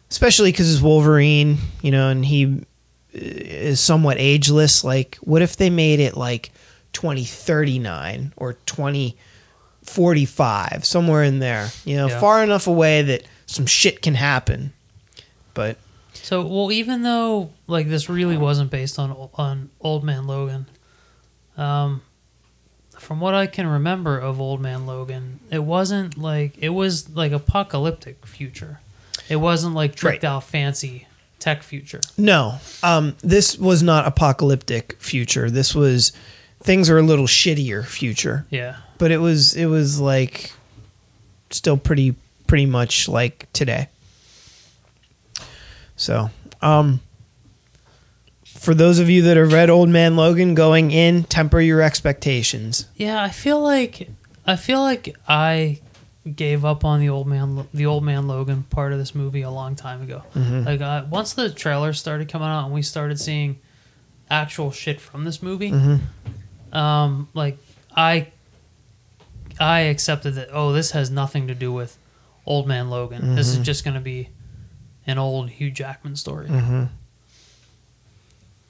[0.09, 2.63] especially because it's Wolverine, you know, and he
[3.13, 4.83] is somewhat ageless.
[4.83, 6.51] Like, what if they made it like
[6.93, 12.19] 2039 or 2045, somewhere in there, you know, Yeah.
[12.19, 14.73] far enough away that some shit can happen.
[15.53, 15.77] But
[16.13, 20.65] So, well, even though like this really wasn't based on on Old Man Logan,
[21.57, 22.01] um,
[22.99, 27.31] from what I can remember of Old Man Logan, it wasn't like it was like
[27.31, 28.79] apocalyptic future.
[29.29, 30.29] It wasn't like tricked Right.
[30.29, 31.07] out fancy
[31.39, 32.01] tech future.
[32.17, 35.49] no, um, this was not apocalyptic future.
[35.51, 36.11] This was
[36.61, 38.45] things are a little shittier future.
[38.49, 40.51] Yeah, but it was it was like
[41.51, 42.15] still pretty
[42.47, 43.89] pretty much like today.
[45.95, 46.29] So,
[46.61, 47.01] um
[48.57, 52.85] for those of you that have read Old Man Logan going in, temper your expectations.
[52.95, 53.21] yeah.
[53.21, 54.09] I feel like
[54.45, 55.79] I feel like I
[56.35, 59.49] gave up on the old man the old man Logan part of this movie a
[59.49, 60.23] long time ago.
[60.35, 63.59] Like uh, once the trailer started coming out and we started seeing
[64.29, 65.71] actual shit from this movie,
[66.73, 67.57] um, like
[67.95, 68.27] I
[69.59, 70.49] I accepted that.
[70.51, 71.97] Oh, this has nothing to do with
[72.45, 73.35] Old Man Logan.
[73.35, 74.29] This is just going to be
[75.05, 76.47] an old Hugh Jackman story.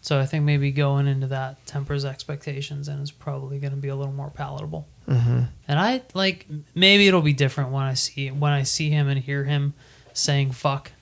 [0.08, 3.90] So I think maybe going into that tempers expectations and it's probably going to be
[3.90, 4.88] a little more palatable.
[5.06, 5.42] Mm-hmm.
[5.68, 9.20] And I like maybe it'll be different when I see when I see him and
[9.20, 9.74] hear him
[10.14, 10.94] saying fuck,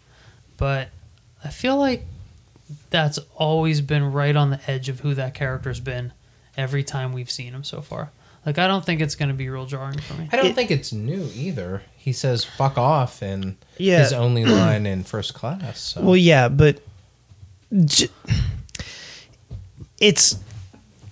[0.58, 0.89] but
[1.43, 2.03] I feel like
[2.89, 6.12] that's always been right on the edge of who that character's been
[6.58, 8.10] every time we've seen him so far.
[8.43, 10.30] Like I don't think it's going to be real jarring for me.
[10.32, 11.84] I don't It- think it's new either.
[11.95, 13.99] He says "fuck off" in Yeah.
[13.99, 15.80] his only line in First Class.
[15.80, 16.01] So.
[16.01, 16.82] Well, yeah, but
[17.86, 18.10] j-
[19.99, 20.37] it's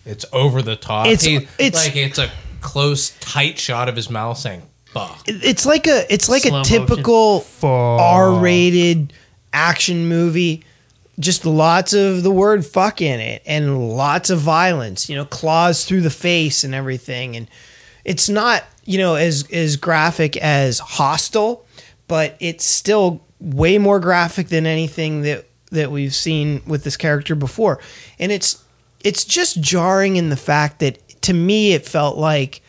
[0.06, 1.08] it's over the top.
[1.08, 2.30] It's- He- it's- like it's a
[2.62, 6.64] close, tight shot of his mouth saying "fuck." it's like a it's like Slow a
[6.64, 9.14] typical R-rated
[9.54, 10.64] action movie.
[11.20, 15.10] Just lots of the word "fuck" in it, and lots of violence.
[15.10, 17.36] You know, claws through the face and everything.
[17.36, 17.48] And
[18.04, 21.66] it's not you know as as graphic as Hostel,
[22.08, 27.36] but it's still way more graphic than anything that that we've seen with this character
[27.36, 27.80] before.
[28.18, 28.63] And it's
[29.04, 32.62] it's just jarring in the fact that to me it felt like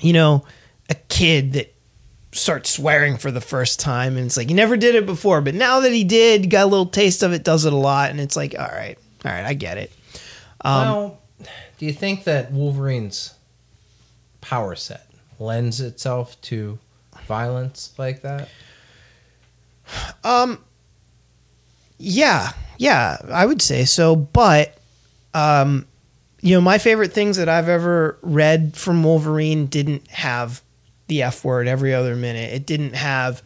[0.00, 0.44] you know
[0.88, 1.74] a kid that
[2.32, 5.54] starts swearing for the first time and it's like he never did it before but
[5.54, 8.20] now that he did got a little taste of it does it a lot and
[8.20, 9.90] it's like all right all right i get it
[10.62, 11.18] um, well,
[11.78, 13.34] do you think that Wolverine's
[14.42, 15.06] power set
[15.38, 16.78] lends itself to
[17.26, 18.48] violence like that?
[20.22, 20.62] Um
[21.98, 24.79] Yeah yeah i would say so but
[25.34, 25.86] um
[26.40, 30.62] you know my favorite things that i've ever read from wolverine didn't have
[31.08, 33.42] the f word every other minute it didn't have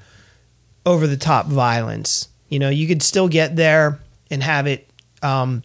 [0.86, 4.88] over the top violence you know you could still get there and have it
[5.22, 5.62] um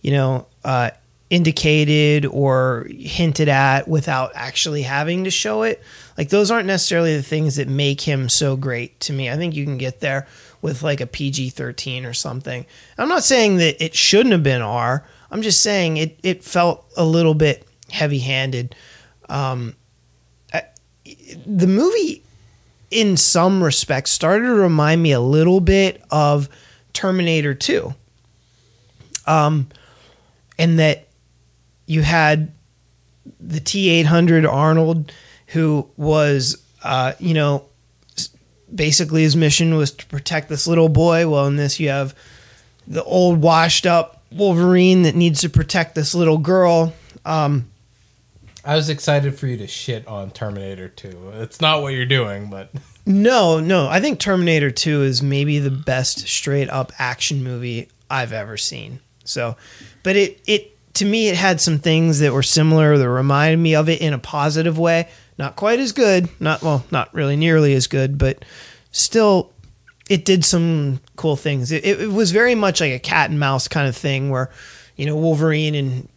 [0.00, 0.90] you know uh
[1.30, 5.82] indicated or hinted at without actually having to show it.
[6.16, 9.30] Like those aren't necessarily the things that make him so great to me.
[9.30, 10.26] I think you can get there
[10.66, 12.66] with like a PG 13 or something.
[12.98, 15.06] I'm not saying that it shouldn't have been R.
[15.30, 18.74] I'm just saying it, it felt a little bit heavy handed.
[19.28, 19.76] Um,
[21.46, 22.24] the movie,
[22.90, 26.48] in some respects, started to remind me a little bit of
[26.92, 27.94] Terminator 2.
[29.28, 29.68] Um,
[30.58, 31.06] and that
[31.86, 32.52] you had
[33.38, 35.12] the T 800 Arnold,
[35.46, 37.66] who was, uh, you know,
[38.74, 41.28] basically his mission was to protect this little boy.
[41.28, 42.14] Well, in this, you have
[42.86, 46.92] the old washed up Wolverine that needs to protect this little girl.
[47.24, 47.68] Um,
[48.64, 51.30] I was excited for you to shit on Terminator 2.
[51.34, 52.70] It's not what you're doing, but
[53.06, 58.32] no, no, I think Terminator 2 is maybe the best straight up action movie I've
[58.32, 58.98] ever seen.
[59.24, 59.56] So,
[60.02, 63.76] but it, it, to me, it had some things that were similar that reminded me
[63.76, 65.08] of it in a positive way.
[65.38, 68.44] Not quite as good, not, well, not really nearly as good, but
[68.90, 69.52] still
[70.08, 71.72] it did some cool things.
[71.72, 74.50] It, it, was very much like a cat and mouse kind of thing where,
[74.96, 76.08] you know, Wolverine and,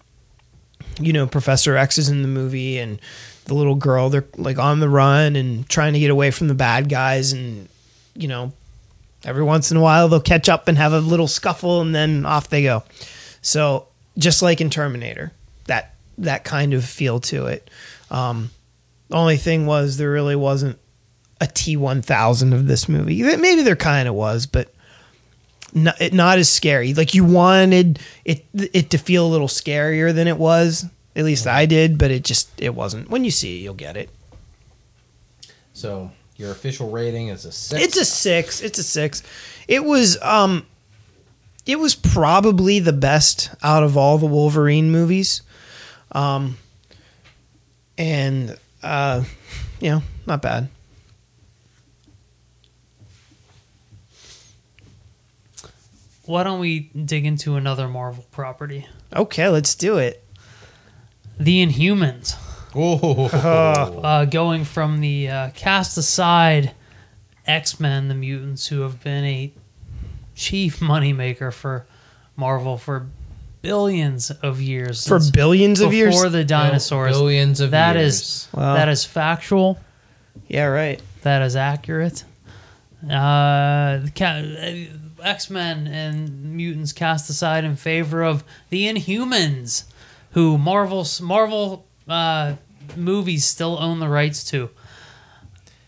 [0.99, 2.99] you know, Professor X is in the movie and
[3.45, 6.53] the little girl, they're like on the run and trying to get away from the
[6.53, 7.33] bad guys.
[7.33, 7.67] And,
[8.15, 8.53] you know,
[9.25, 12.25] every once in a while they'll catch up and have a little scuffle and then
[12.25, 12.83] off they go.
[13.41, 15.31] So just like in Terminator,
[15.65, 17.69] that, that kind of feel to it.
[18.11, 18.51] Um,
[19.09, 20.79] the only thing was there really wasn't
[21.41, 23.21] a T1000 of this movie.
[23.23, 24.73] Maybe there kind of was, but
[25.73, 26.93] not, not as scary.
[26.93, 30.85] Like you wanted it it to feel a little scarier than it was.
[31.15, 33.09] At least I did, but it just it wasn't.
[33.09, 34.09] When you see it, you'll get it.
[35.73, 37.83] So your official rating is a six.
[37.83, 38.61] It's a six.
[38.61, 39.23] It's a six.
[39.67, 40.65] It was um,
[41.65, 45.41] it was probably the best out of all the Wolverine movies,
[46.11, 46.57] um,
[47.97, 49.23] and uh,
[49.79, 50.69] you know, not bad.
[56.25, 58.87] Why don't we dig into another Marvel property?
[59.15, 60.23] Okay, let's do it.
[61.39, 62.35] The Inhumans.
[62.75, 63.29] Oh,
[64.03, 66.73] Uh, going from the uh, cast aside
[67.47, 69.51] X Men, the mutants, who have been a
[70.35, 71.87] chief moneymaker for
[72.35, 73.07] Marvel for
[73.61, 75.07] billions of years.
[75.07, 76.15] For since billions of years.
[76.15, 77.11] Before the dinosaurs.
[77.17, 78.15] billions of That years.
[78.21, 78.73] is Wow.
[78.75, 79.79] that is factual.
[80.47, 81.01] Yeah, right.
[81.23, 82.23] That is accurate.
[83.09, 83.99] Uh,
[85.21, 89.83] X Men and mutants cast aside in favor of the Inhumans,
[90.31, 92.55] who Marvel's Marvel uh,
[92.95, 94.69] movies still own the rights to.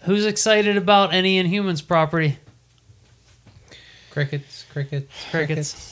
[0.04, 2.38] Who's excited about any Inhumans property?
[4.10, 5.91] crickets, crickets, Crickets.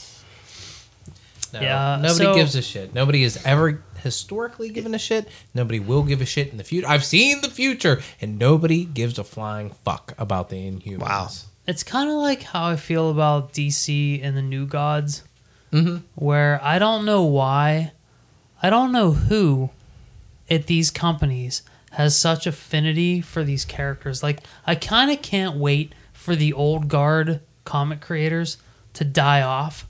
[1.52, 2.94] No, Yeah, nobody so- gives a shit.
[2.94, 5.28] Nobody has ever historically given a shit.
[5.54, 6.88] Nobody will give a shit in the future.
[6.88, 10.98] I've seen the future, and nobody gives a flying fuck about the Inhumans.
[11.00, 11.28] Wow.
[11.66, 15.24] It's kind of like how I feel about DC and the New Gods,
[15.72, 15.98] Mm-hmm.
[16.16, 17.92] where I don't know why,
[18.62, 19.70] I don't know who
[20.50, 24.20] at these companies has such affinity for these characters.
[24.22, 28.56] Like, I kind of can't wait for the old guard comic creators
[28.94, 29.86] to die off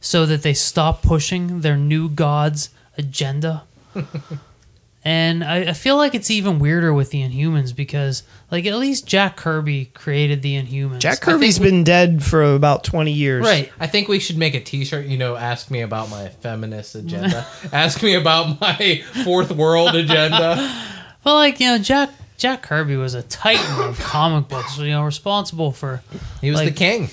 [0.00, 3.64] so that they stop pushing their new gods agenda.
[5.04, 9.06] and I, I feel like it's even weirder with the Inhumans because, like, at least
[9.06, 11.00] Jack Kirby created the Inhumans.
[11.00, 13.44] Jack Kirby's been dead for about 20 years.
[13.44, 13.70] Right.
[13.78, 15.06] I think we should make a T-shirt.
[15.06, 17.46] You know, ask me about my feminist agenda.
[17.72, 20.86] ask me about my fourth world agenda.
[21.22, 24.78] But like you know, Jack Jack Kirby was a titan of comic books.
[24.78, 26.02] You know, responsible for
[26.40, 27.10] He was the king.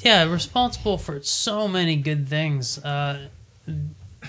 [0.00, 2.78] Yeah, responsible for so many good things.
[2.78, 3.28] Uh,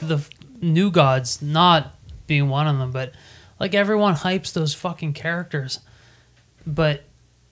[0.01, 0.25] the
[0.61, 1.95] New Gods not
[2.27, 3.13] being one of them, but
[3.59, 5.79] like everyone hypes those fucking characters,
[6.65, 7.03] but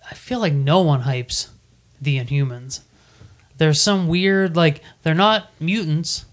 [0.10, 1.50] I feel like no one hypes
[2.02, 2.82] the Inhumans.
[3.58, 6.26] There's some weird like they're not mutants,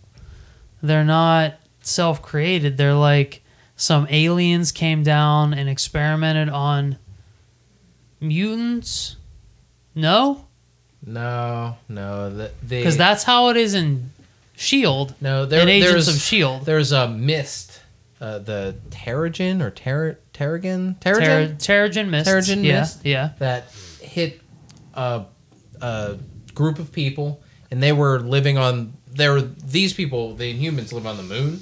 [0.83, 2.77] they're not self-created.
[2.77, 3.43] They're like
[3.77, 6.99] some aliens came down and experimented on
[8.21, 9.17] mutants.
[9.95, 10.48] No,
[11.05, 14.11] No, no, because that's how it is in
[14.57, 15.15] Shield.
[15.21, 16.65] no there, in Agents there's of Shield.
[16.65, 17.81] There's a mist,
[18.21, 22.29] uh, the Terrigen or Ter- Terrigen, Ter- Terrigen Terrigen Mist.
[22.29, 23.05] Terrigen yeah, Mist?
[23.05, 23.31] Yeah.
[23.39, 23.71] that
[24.01, 24.41] hit
[24.95, 25.25] a,
[25.81, 26.19] a
[26.55, 28.93] group of people, and they were living on.
[29.07, 30.35] There were these people.
[30.35, 31.61] The Inhumans live on the moon,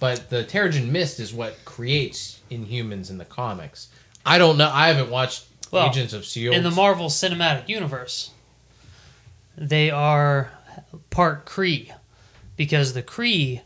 [0.00, 3.88] but the Terrigen Mist is what creates Inhumans in the comics.
[4.24, 4.70] I don't know.
[4.72, 6.54] I haven't watched Well, Agents of Shield.
[6.54, 8.30] In the Marvel Cinematic Universe,
[9.60, 10.50] they are
[11.10, 11.92] part Kree
[12.56, 13.60] because the Kree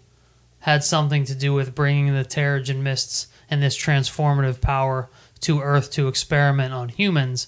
[0.61, 5.09] had something to do with bringing the Terrigen mists and this transformative power
[5.40, 7.47] to Earth to experiment on humans,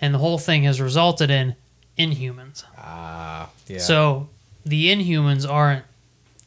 [0.00, 1.54] and the whole thing has resulted in
[1.98, 2.64] Inhumans.
[2.78, 3.78] Ah, yeah.
[3.78, 4.28] So
[4.64, 5.84] the Inhumans aren't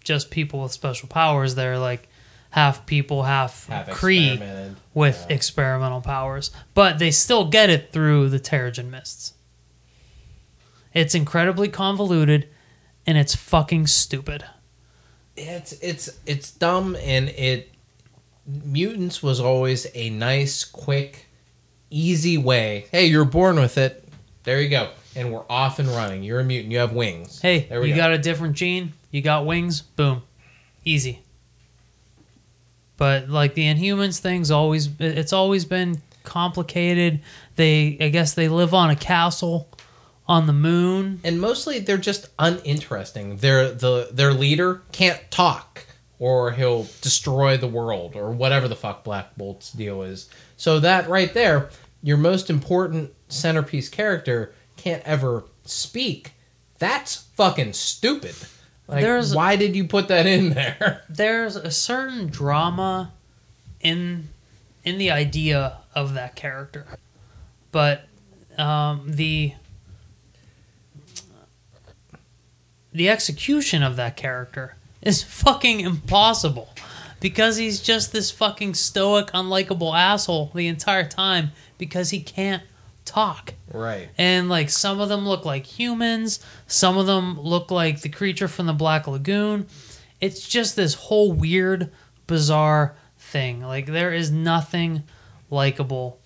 [0.03, 2.07] just people with special powers; they're like
[2.51, 5.35] half people, half, Kree with Yeah.
[5.35, 9.33] experimental powers, but they still get it through the Terrigen mists.
[10.95, 12.47] It's incredibly convoluted,
[13.05, 14.45] and it's fucking stupid.
[15.35, 17.69] it's it's it's dumb and it
[18.63, 21.25] mutants was always a nice quick
[21.89, 22.85] easy way.
[22.91, 24.07] Hey you're born with it.
[24.43, 24.91] There you go.
[25.15, 26.23] And we're off and running.
[26.23, 26.71] You're a mutant.
[26.71, 27.41] You have wings.
[27.41, 27.95] Hey, you go.
[27.95, 30.21] got a different gene, you got wings, boom,
[30.85, 31.21] easy.
[32.95, 37.19] But like the Inhumans thing's always it's always been complicated.
[37.57, 39.67] They I guess they live on a castle
[40.27, 41.19] on the moon.
[41.23, 43.37] and mostly they're just uninteresting.
[43.37, 45.85] Their the their leader can't talk
[46.17, 50.29] or he'll destroy the world or whatever the fuck black bolt's deal is.
[50.57, 51.69] So that right there
[52.01, 56.33] your most important centerpiece character can't ever speak.
[56.77, 58.35] That's fucking stupid.
[58.87, 61.01] Like There's- why did you put that in there?
[61.09, 63.11] There's a certain drama
[63.81, 64.29] in
[64.83, 66.85] in the idea of that character.
[67.71, 68.07] But
[68.57, 69.53] um, the
[72.95, 76.69] the execution of that character is fucking impossible
[77.19, 82.63] because he's just this fucking stoic, unlikable asshole the entire time because he can't
[83.03, 83.53] talk.
[83.71, 88.09] right And like some of them look like humans, some of them look like the
[88.09, 89.67] creature from the Black Lagoon.
[90.21, 91.91] It's just this whole weird,
[92.27, 93.61] bizarre thing.
[93.61, 95.03] Like there is nothing
[95.49, 96.19] likable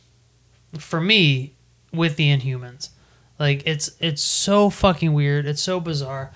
[0.78, 1.54] for me
[1.92, 2.90] with the Inhumans.
[3.40, 5.46] Like it's it's so fucking weird.
[5.46, 6.32] It's so bizarre,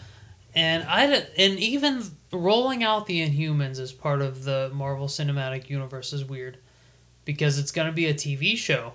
[0.56, 5.70] and I d- and even rolling out the Inhumans as part of the Marvel Cinematic
[5.70, 6.58] Universe is weird
[7.26, 8.94] because it's going to be a TV show,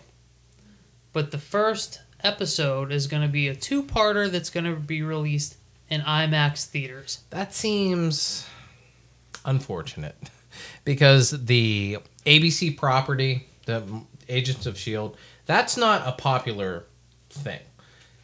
[1.12, 5.56] but the first episode is going to be a two-parter that's going to be released
[5.88, 7.20] in IMAX theaters.
[7.30, 8.46] That seems
[9.44, 10.16] unfortunate
[10.84, 13.82] because the ABC property, the
[14.28, 16.84] Agents of S.H.I.E.L.D., that's not a popular
[17.30, 17.60] thing.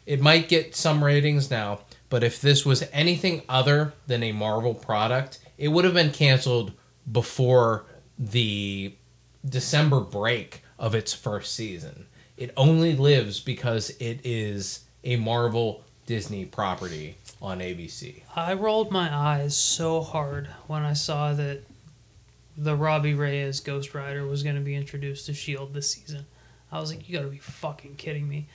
[0.05, 1.79] It might get some ratings now,
[2.15, 6.71] but if this was anything other than a Marvel product, it would have been canceled
[7.11, 7.83] before
[8.17, 8.95] the
[9.43, 12.05] December break of its first season.
[12.37, 18.21] It only lives because it is a Marvel Disney property on ABC.
[18.33, 21.63] I rolled my eyes so hard when I saw that
[22.55, 26.27] the Robbie Reyes Ghost Rider was going to be introduced to Shield this season.
[26.71, 28.47] I was like, you got to be fucking kidding me.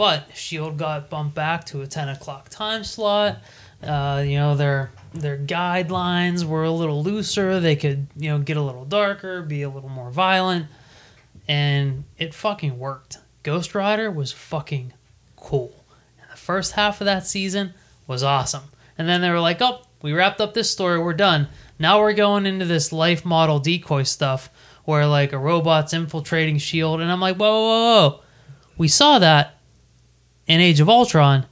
[0.00, 3.36] But Shield got bumped back to a ten o'clock time slot.
[3.82, 7.60] Uh, you know their their guidelines were a little looser.
[7.60, 10.68] They could you know get a little darker, be a little more violent,
[11.46, 13.18] and it fucking worked.
[13.42, 14.94] Ghost Rider was fucking
[15.36, 15.84] cool.
[16.18, 17.74] And the first half of that season
[18.06, 18.70] was awesome.
[18.96, 20.98] And then they were like, "Oh, we wrapped up this story.
[20.98, 21.48] We're done.
[21.78, 24.48] Now we're going into this life model decoy stuff
[24.86, 28.20] where like a robot's infiltrating Shield." And I'm like, "Whoa, whoa, whoa!
[28.78, 29.59] We saw that
[30.50, 31.46] in Age of Ultron,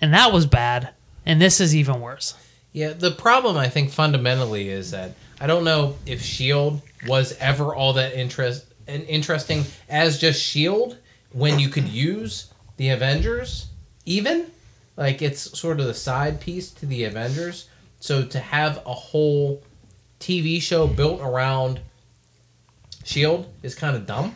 [0.00, 0.90] and that was bad.
[1.24, 2.34] And this is even worse."
[2.72, 7.74] Yeah, the problem I think fundamentally is that I don't know if Shield was ever
[7.74, 10.96] all that interest and interesting as just Shield
[11.32, 13.66] when you could use the Avengers
[14.04, 14.50] even
[14.96, 17.68] like it's sort of the side piece to the Avengers.
[18.00, 19.62] So to have a whole
[20.18, 21.80] TV show built around
[23.04, 24.34] Shield is kind of dumb.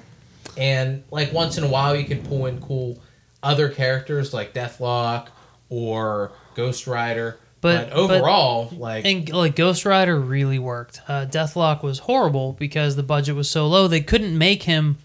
[0.57, 2.99] And like once in a while you can pull in cool
[3.43, 5.29] other characters like Deathlok
[5.69, 7.39] or Ghost Rider.
[7.61, 11.01] But- But, overall, like And like Ghost Rider really worked.
[11.07, 14.99] Uh, Deathlok was horrible because the budget was so low they couldn't make him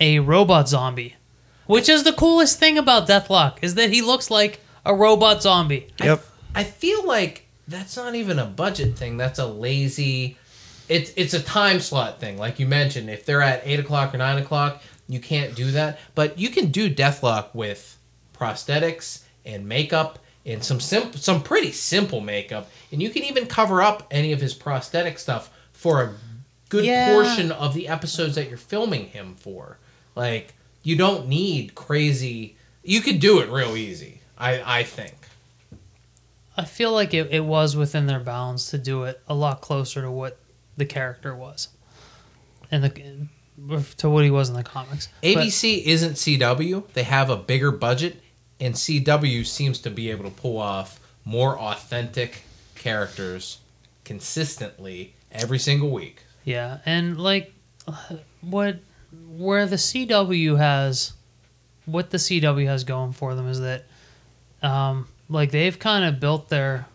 [0.00, 1.14] a robot zombie.
[1.66, 5.86] Which is the coolest thing about Deathlok is that he looks like a robot zombie.
[6.02, 6.24] Yep.
[6.56, 9.16] I feel like that's not even a budget thing.
[9.16, 10.36] That's a lazy.
[10.88, 13.08] It's it's a time slot thing, like you mentioned.
[13.10, 14.82] If they're at eight o'clock or nine o'clock,
[15.12, 15.98] you can't do that.
[16.14, 17.96] But you can do Deathlok with
[18.34, 23.80] prosthetics and makeup and some simple, some pretty simple makeup, and you can even cover
[23.82, 26.14] up any of his prosthetic stuff for a
[26.68, 27.12] good Yeah.
[27.12, 29.78] portion of the episodes that you're filming him for.
[30.16, 32.56] Like you don't need crazy.
[32.82, 34.20] You could do it real easy.
[34.36, 35.14] I I think.
[36.56, 40.02] I feel like it, it was within their bounds to do it a lot closer
[40.02, 40.38] to what
[40.76, 41.68] the character was.
[42.70, 42.90] And the
[43.98, 45.08] to what he was in the comics.
[45.20, 46.84] But- ABC isn't CW.
[46.92, 48.20] They have a bigger budget,
[48.60, 52.42] and CW seems to be able to pull off more authentic
[52.74, 53.58] characters
[54.04, 56.22] consistently every single week.
[56.44, 57.52] Yeah, and like
[58.40, 58.80] what
[59.28, 61.12] where the CW has
[61.86, 63.86] what the CW has going for them is that
[64.62, 66.86] um like they've kind of built their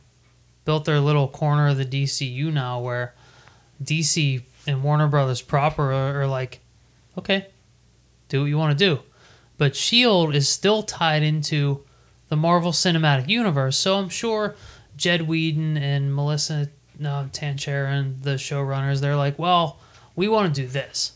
[0.65, 3.13] built their little corner of the DCU now where
[3.83, 6.59] DC and Warner Brothers proper are, are like
[7.17, 7.47] okay,
[8.29, 9.01] do what you want to do.
[9.57, 11.83] But Shield is still tied into
[12.29, 14.55] the Marvel Cinematic Universe, so I'm sure
[14.95, 19.79] Jed Whedon and Melissa no, and the showrunners, they're like, well,
[20.15, 21.13] we want to do this.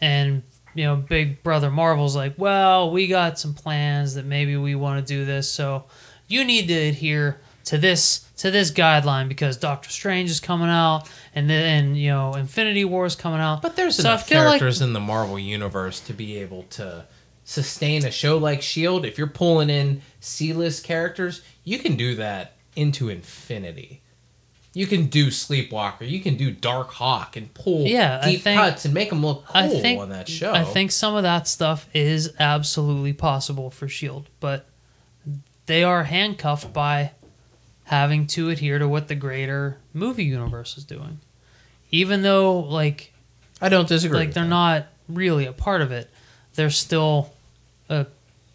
[0.00, 0.42] And,
[0.74, 5.04] you know, Big Brother Marvel's like, well, we got some plans that maybe we want
[5.06, 5.50] to do this.
[5.50, 5.84] So
[6.28, 7.40] you need to adhere
[7.70, 12.34] to this to this guideline because Doctor Strange is coming out and then you know
[12.34, 13.62] Infinity War is coming out.
[13.62, 17.04] But there's So enough feel like- characters in the Marvel universe to be able to
[17.44, 19.04] sustain a show like Shield.
[19.06, 24.02] If you're pulling in C-list characters, you can do that into infinity.
[24.72, 28.92] You can do Sleepwalker, you can do Darkhawk, and pull Yeah, deep think- cuts and
[28.94, 30.52] make them look cool I think on that show.
[30.52, 34.66] I think some of that stuff is absolutely possible for Shield, but
[35.66, 37.12] they are handcuffed by
[37.90, 41.18] having to adhere to what the greater movie universe is doing.
[41.90, 43.12] Even though like
[43.60, 44.16] I don't disagree.
[44.18, 44.48] like they're that.
[44.48, 46.08] not really a part of it,
[46.54, 47.32] they're still
[47.88, 48.06] a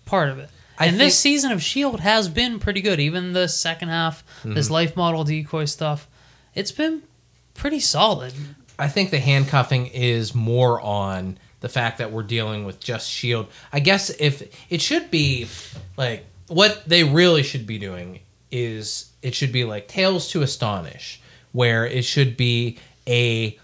[0.05, 0.49] part of it.
[0.79, 2.99] I and this season of Shield has been pretty good.
[3.01, 4.73] Even the second half, this Mm-hmm.
[4.73, 6.07] life model decoy stuff,
[6.53, 7.01] it's been
[7.55, 8.33] pretty solid.
[8.79, 13.47] I think the handcuffing is more on the fact that we're dealing with just Shield.
[13.73, 15.47] I guess if it should be
[15.97, 18.19] like what they really should be doing
[18.51, 21.19] is it should be like Tales to Astonish,
[21.51, 23.57] where it should be a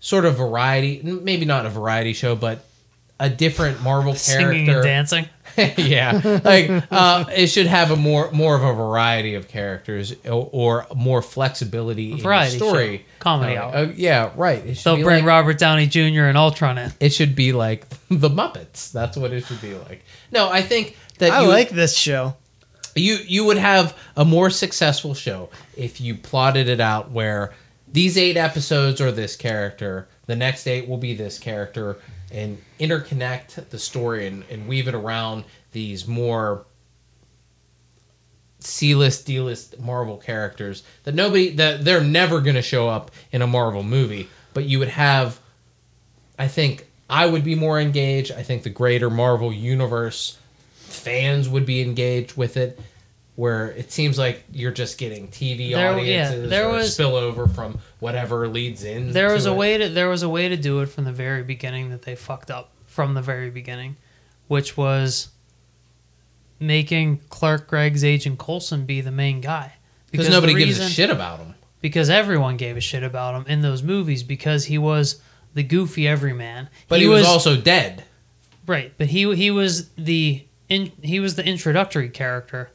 [0.00, 2.64] sort of variety, maybe not a variety show, but
[3.20, 4.82] a different Marvel Singing and character.
[4.88, 5.28] dancing.
[5.76, 10.48] yeah, like uh, it should have a more more of a variety of characters or,
[10.52, 12.98] or more flexibility in the story.
[12.98, 13.04] show.
[13.20, 13.74] Comedy Uh, hour.
[13.76, 14.66] uh, yeah, right.
[14.66, 16.24] It should They'll be bring like, Robert Downey Jr.
[16.24, 16.92] and Ultron in.
[16.98, 18.90] It should be like the Muppets.
[18.90, 20.02] That's what it should be like.
[20.32, 22.34] No, I think that I you, like this show.
[23.02, 27.52] You you would have a more successful show if you plotted it out where
[27.92, 31.98] these eight episodes are this character, the next eight will be this character,
[32.32, 36.66] and interconnect the story and, and weave it around these more
[38.58, 43.46] C-list, D-list Marvel characters that nobody that they're never going to show up in a
[43.46, 45.38] Marvel movie, but you would have
[46.38, 48.32] I think I would be more engaged.
[48.32, 50.38] I think the greater Marvel universe
[50.94, 52.78] fans would be engaged with it.
[53.36, 57.52] Where it seems like you're just getting TV There- yeah, audiences there or was- spillover
[57.52, 59.10] from whatever leads in.
[59.10, 59.56] There was a it.
[59.56, 62.14] way to there was a way to do it from the very beginning that they
[62.14, 63.96] fucked up from the very beginning,
[64.46, 65.30] which was
[66.60, 69.72] making Clark Gregg's Agent Coulson be the main guy
[70.10, 71.54] because nobody the gives a shit about him.
[71.80, 75.20] because everyone gave a shit about him in those movies because he was
[75.54, 76.68] the goofy everyman.
[76.88, 78.04] But he, was, also dead.
[78.66, 82.70] right, but he he was the in, he was the introductory character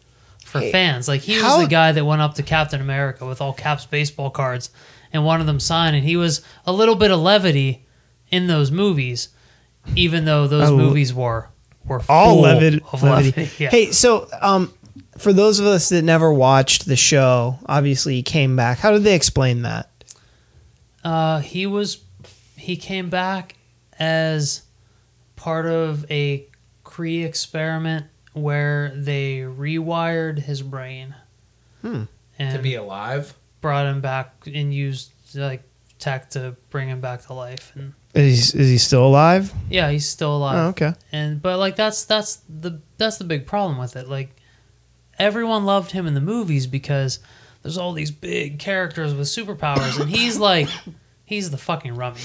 [0.45, 1.07] for Hey, fans.
[1.07, 4.29] Like he was the guy that went up to Captain America with all Cap's baseball
[4.29, 4.69] cards
[5.13, 7.85] and wanted them signed, and he was a little bit of levity
[8.29, 9.29] in those movies,
[9.95, 10.77] even though those Oh.
[10.77, 11.47] movies were
[11.85, 12.81] were all levity.
[12.91, 13.29] of levity.
[13.41, 13.51] levity.
[13.63, 13.69] Yeah.
[13.71, 14.71] Hey, so um,
[15.17, 18.77] for those of us that never watched the show, obviously he came back.
[18.77, 19.89] How did they explain that?
[21.03, 21.99] Uh, he was
[22.55, 23.55] he came back
[23.97, 24.61] as
[25.35, 26.45] part of a
[26.99, 31.15] Kree experiment where they rewired his brain
[31.81, 32.03] Hmm.
[32.37, 33.33] and to be alive.
[33.61, 35.63] brought him back and used like
[35.97, 37.71] tech to bring him back to life.
[37.75, 39.53] And Is he, is he still alive?
[39.69, 40.57] yeah, he's still alive.
[40.57, 40.93] Oh, okay.
[41.11, 44.07] And but like that's that's the that's the big problem with it.
[44.09, 44.35] Like
[45.17, 47.19] everyone loved him in the movies because
[47.63, 50.67] there's all these big characters with superpowers, and he's like
[51.25, 52.19] he's the fucking rummy.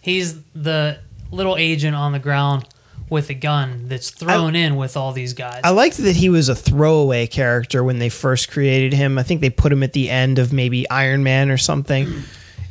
[0.00, 0.98] He's the
[1.30, 2.66] little agent on the ground
[3.10, 5.60] with a gun that's thrown in with all these guys.
[5.64, 9.18] I liked that he was a throwaway character when they first created him.
[9.18, 12.12] I think they put him at the end of maybe Iron Man or something,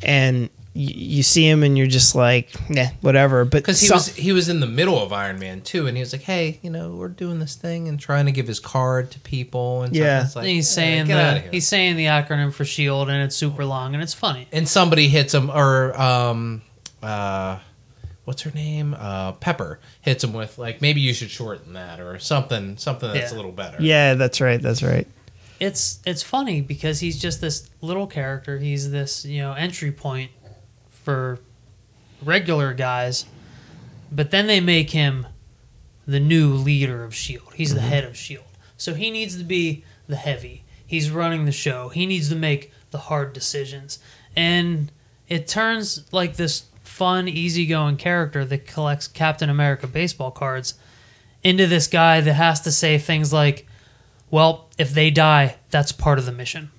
[0.03, 0.49] and y-
[0.95, 3.45] you see him and you're just like, yeah, whatever.
[3.45, 5.97] But Because he some- was he was in the middle of Iron Man too, and
[5.97, 8.59] he was like, "Hey, you know, we're doing this thing and trying to give his
[8.59, 10.23] card to people." And Yeah.
[10.23, 13.09] It's like, And he's "Yeah, saying get outta the he's saying the acronym for Shield,
[13.09, 14.47] and it's super long and it's funny.
[14.51, 16.61] and somebody hits him, or um,
[17.01, 17.57] uh,
[18.27, 18.93] what's her name?
[18.99, 23.31] Uh, Pepper hits him with like, maybe you should shorten that or something, something that's
[23.31, 23.77] a little better.
[23.79, 25.07] yeah, that's right, that's right.
[25.61, 28.57] it's it's funny because he's just this little character.
[28.59, 30.31] He's this you know entry point
[30.89, 31.39] for
[32.21, 33.25] regular guys,
[34.11, 35.25] but then they make him
[36.05, 37.53] the new leader of Shield.
[37.55, 38.43] He's the head of Shield,
[38.75, 40.65] so he needs to be the heavy.
[40.85, 41.89] He's running the show.
[41.89, 43.99] He needs to make the hard decisions.
[44.35, 44.91] And
[45.27, 46.65] it turns like this
[46.97, 50.73] fun, easygoing character that collects Captain America baseball cards
[51.43, 53.67] into this guy that has to say things like,
[54.31, 56.71] well, if they die, that's part of the mission.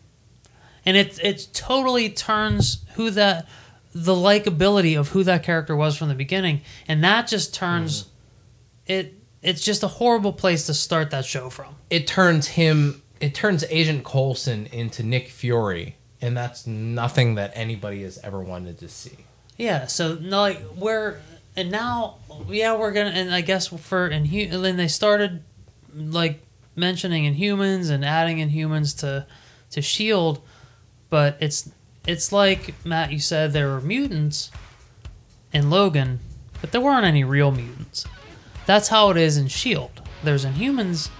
[0.84, 3.46] And it it totally turns who that
[3.94, 8.08] the likability of who that character was from the beginning, and that just turns hmm.
[8.86, 9.14] it.
[9.40, 11.76] It's just a horrible place to start that show from.
[11.90, 13.02] It turns him.
[13.20, 18.78] It turns Agent Coulson into Nick Fury, and that's nothing that anybody has ever wanted
[18.78, 19.27] to see.
[19.58, 21.18] Yeah, so like we're
[21.56, 25.42] and now yeah we're gonna and I guess for and then they started
[25.92, 26.40] like
[26.76, 29.26] mentioning Inhumans and adding Inhumans to
[29.72, 30.40] to Shield,
[31.10, 31.70] but it's
[32.06, 34.52] it's like Matt you said there were mutants
[35.52, 36.20] in Logan,
[36.60, 38.06] but there weren't any real mutants.
[38.64, 40.02] That's how it is in Shield.
[40.22, 41.10] There's Inhumans,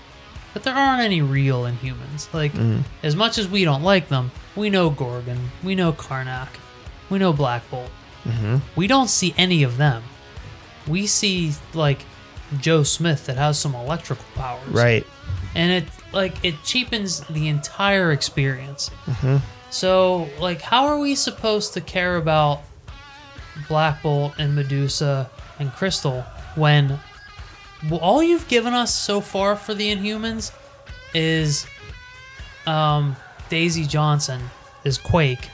[0.54, 2.32] but there aren't any real Inhumans.
[2.32, 2.82] Like mm-hmm.
[3.02, 6.48] as much as we don't like them, we know Gorgon, we know Karnak,
[7.10, 7.90] we know Black Bolt.
[8.76, 10.02] We don't see any of them.
[10.86, 12.00] We see like
[12.60, 15.06] Joe Smith that has some electrical powers, Right.
[15.54, 18.90] And it like it cheapens the entire experience.
[19.70, 22.62] So like, how are we supposed to care about
[23.68, 26.22] Black Bolt and Medusa and Crystal
[26.54, 26.98] when
[27.88, 30.52] well, all you've given us so far for the Inhumans
[31.14, 31.66] is
[32.66, 33.16] um,
[33.48, 34.40] Daisy Johnson
[34.84, 35.48] is Quake,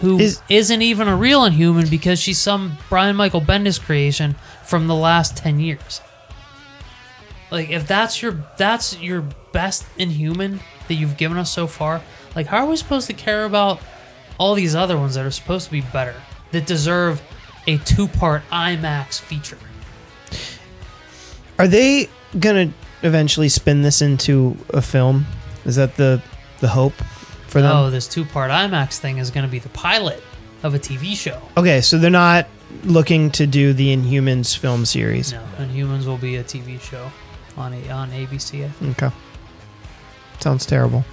[0.00, 4.86] who Is- not even a real Inhuman because she's some Brian Michael Bendis creation from
[4.86, 6.00] the last ten years.
[7.50, 9.22] Like if that's your that's your
[9.52, 12.02] best Inhuman that you've given us so far,
[12.36, 13.80] like how are we supposed to care about
[14.38, 16.14] all these other ones that are supposed to be better
[16.52, 17.22] that deserve
[17.66, 19.58] a two-part IMAX feature?
[21.58, 22.72] Are they gonna
[23.02, 25.26] eventually spin this into a film?
[25.64, 26.22] Is that the
[26.60, 26.94] the hope
[27.48, 27.74] for them?
[27.76, 30.22] Oh, this two-part IMAX thing is going to be the pilot
[30.62, 31.40] of a TV show.
[31.56, 32.46] Okay, so they're not
[32.84, 35.32] looking to do the Inhumans film series.
[35.32, 37.10] No, Inhumans will be a TV show
[37.56, 38.64] on a, on ABC.
[38.64, 39.02] I think.
[39.02, 39.14] Okay.
[40.40, 41.04] Sounds terrible.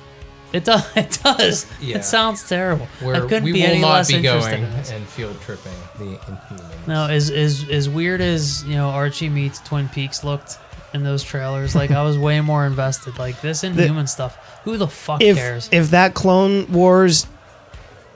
[0.53, 0.85] It does.
[0.95, 1.65] It does.
[1.81, 1.97] Yeah.
[1.97, 2.87] It sounds terrible.
[3.01, 4.91] I Where couldn't we be will any not less be interested going in this.
[4.91, 6.87] and field tripping the Inhumans.
[6.87, 10.59] No, as as as weird as you know Archie meets Twin Peaks looked
[10.95, 13.19] in those trailers, like I was way more invested.
[13.19, 14.35] Like this Inhuman stuff.
[14.63, 15.69] Who the fuck If cares?
[15.71, 17.27] if that Clone Wars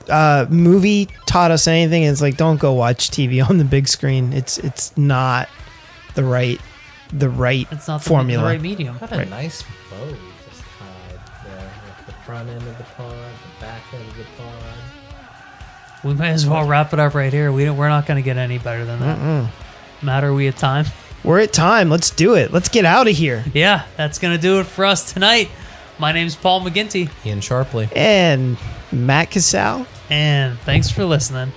[0.08, 4.32] uh, movie taught us anything, it's like don't go watch TV on the big screen.
[4.32, 5.48] It's it's not
[6.14, 6.60] the right
[7.12, 8.42] the right it's not the, formula.
[8.42, 8.96] the right medium.
[8.96, 9.30] What a Right.
[9.30, 10.16] nice bow you
[10.48, 14.24] just tied there with the front end of the pod, the back end of the
[14.36, 14.54] pod.
[16.04, 17.52] We might as well wrap it up right here.
[17.52, 19.50] We don't, we're not going to get any better than that.
[20.02, 20.86] Matt, are we at time?
[21.22, 21.90] We're at time.
[21.90, 22.52] Let's do it.
[22.52, 23.44] Let's get out of here.
[23.52, 25.50] Yeah, that's going to do it for us tonight.
[25.98, 27.90] My name's Paul McGinty, Ian Sharpley.
[27.94, 28.56] And
[28.90, 29.86] Matt Casal.
[30.08, 31.52] and thanks for listening.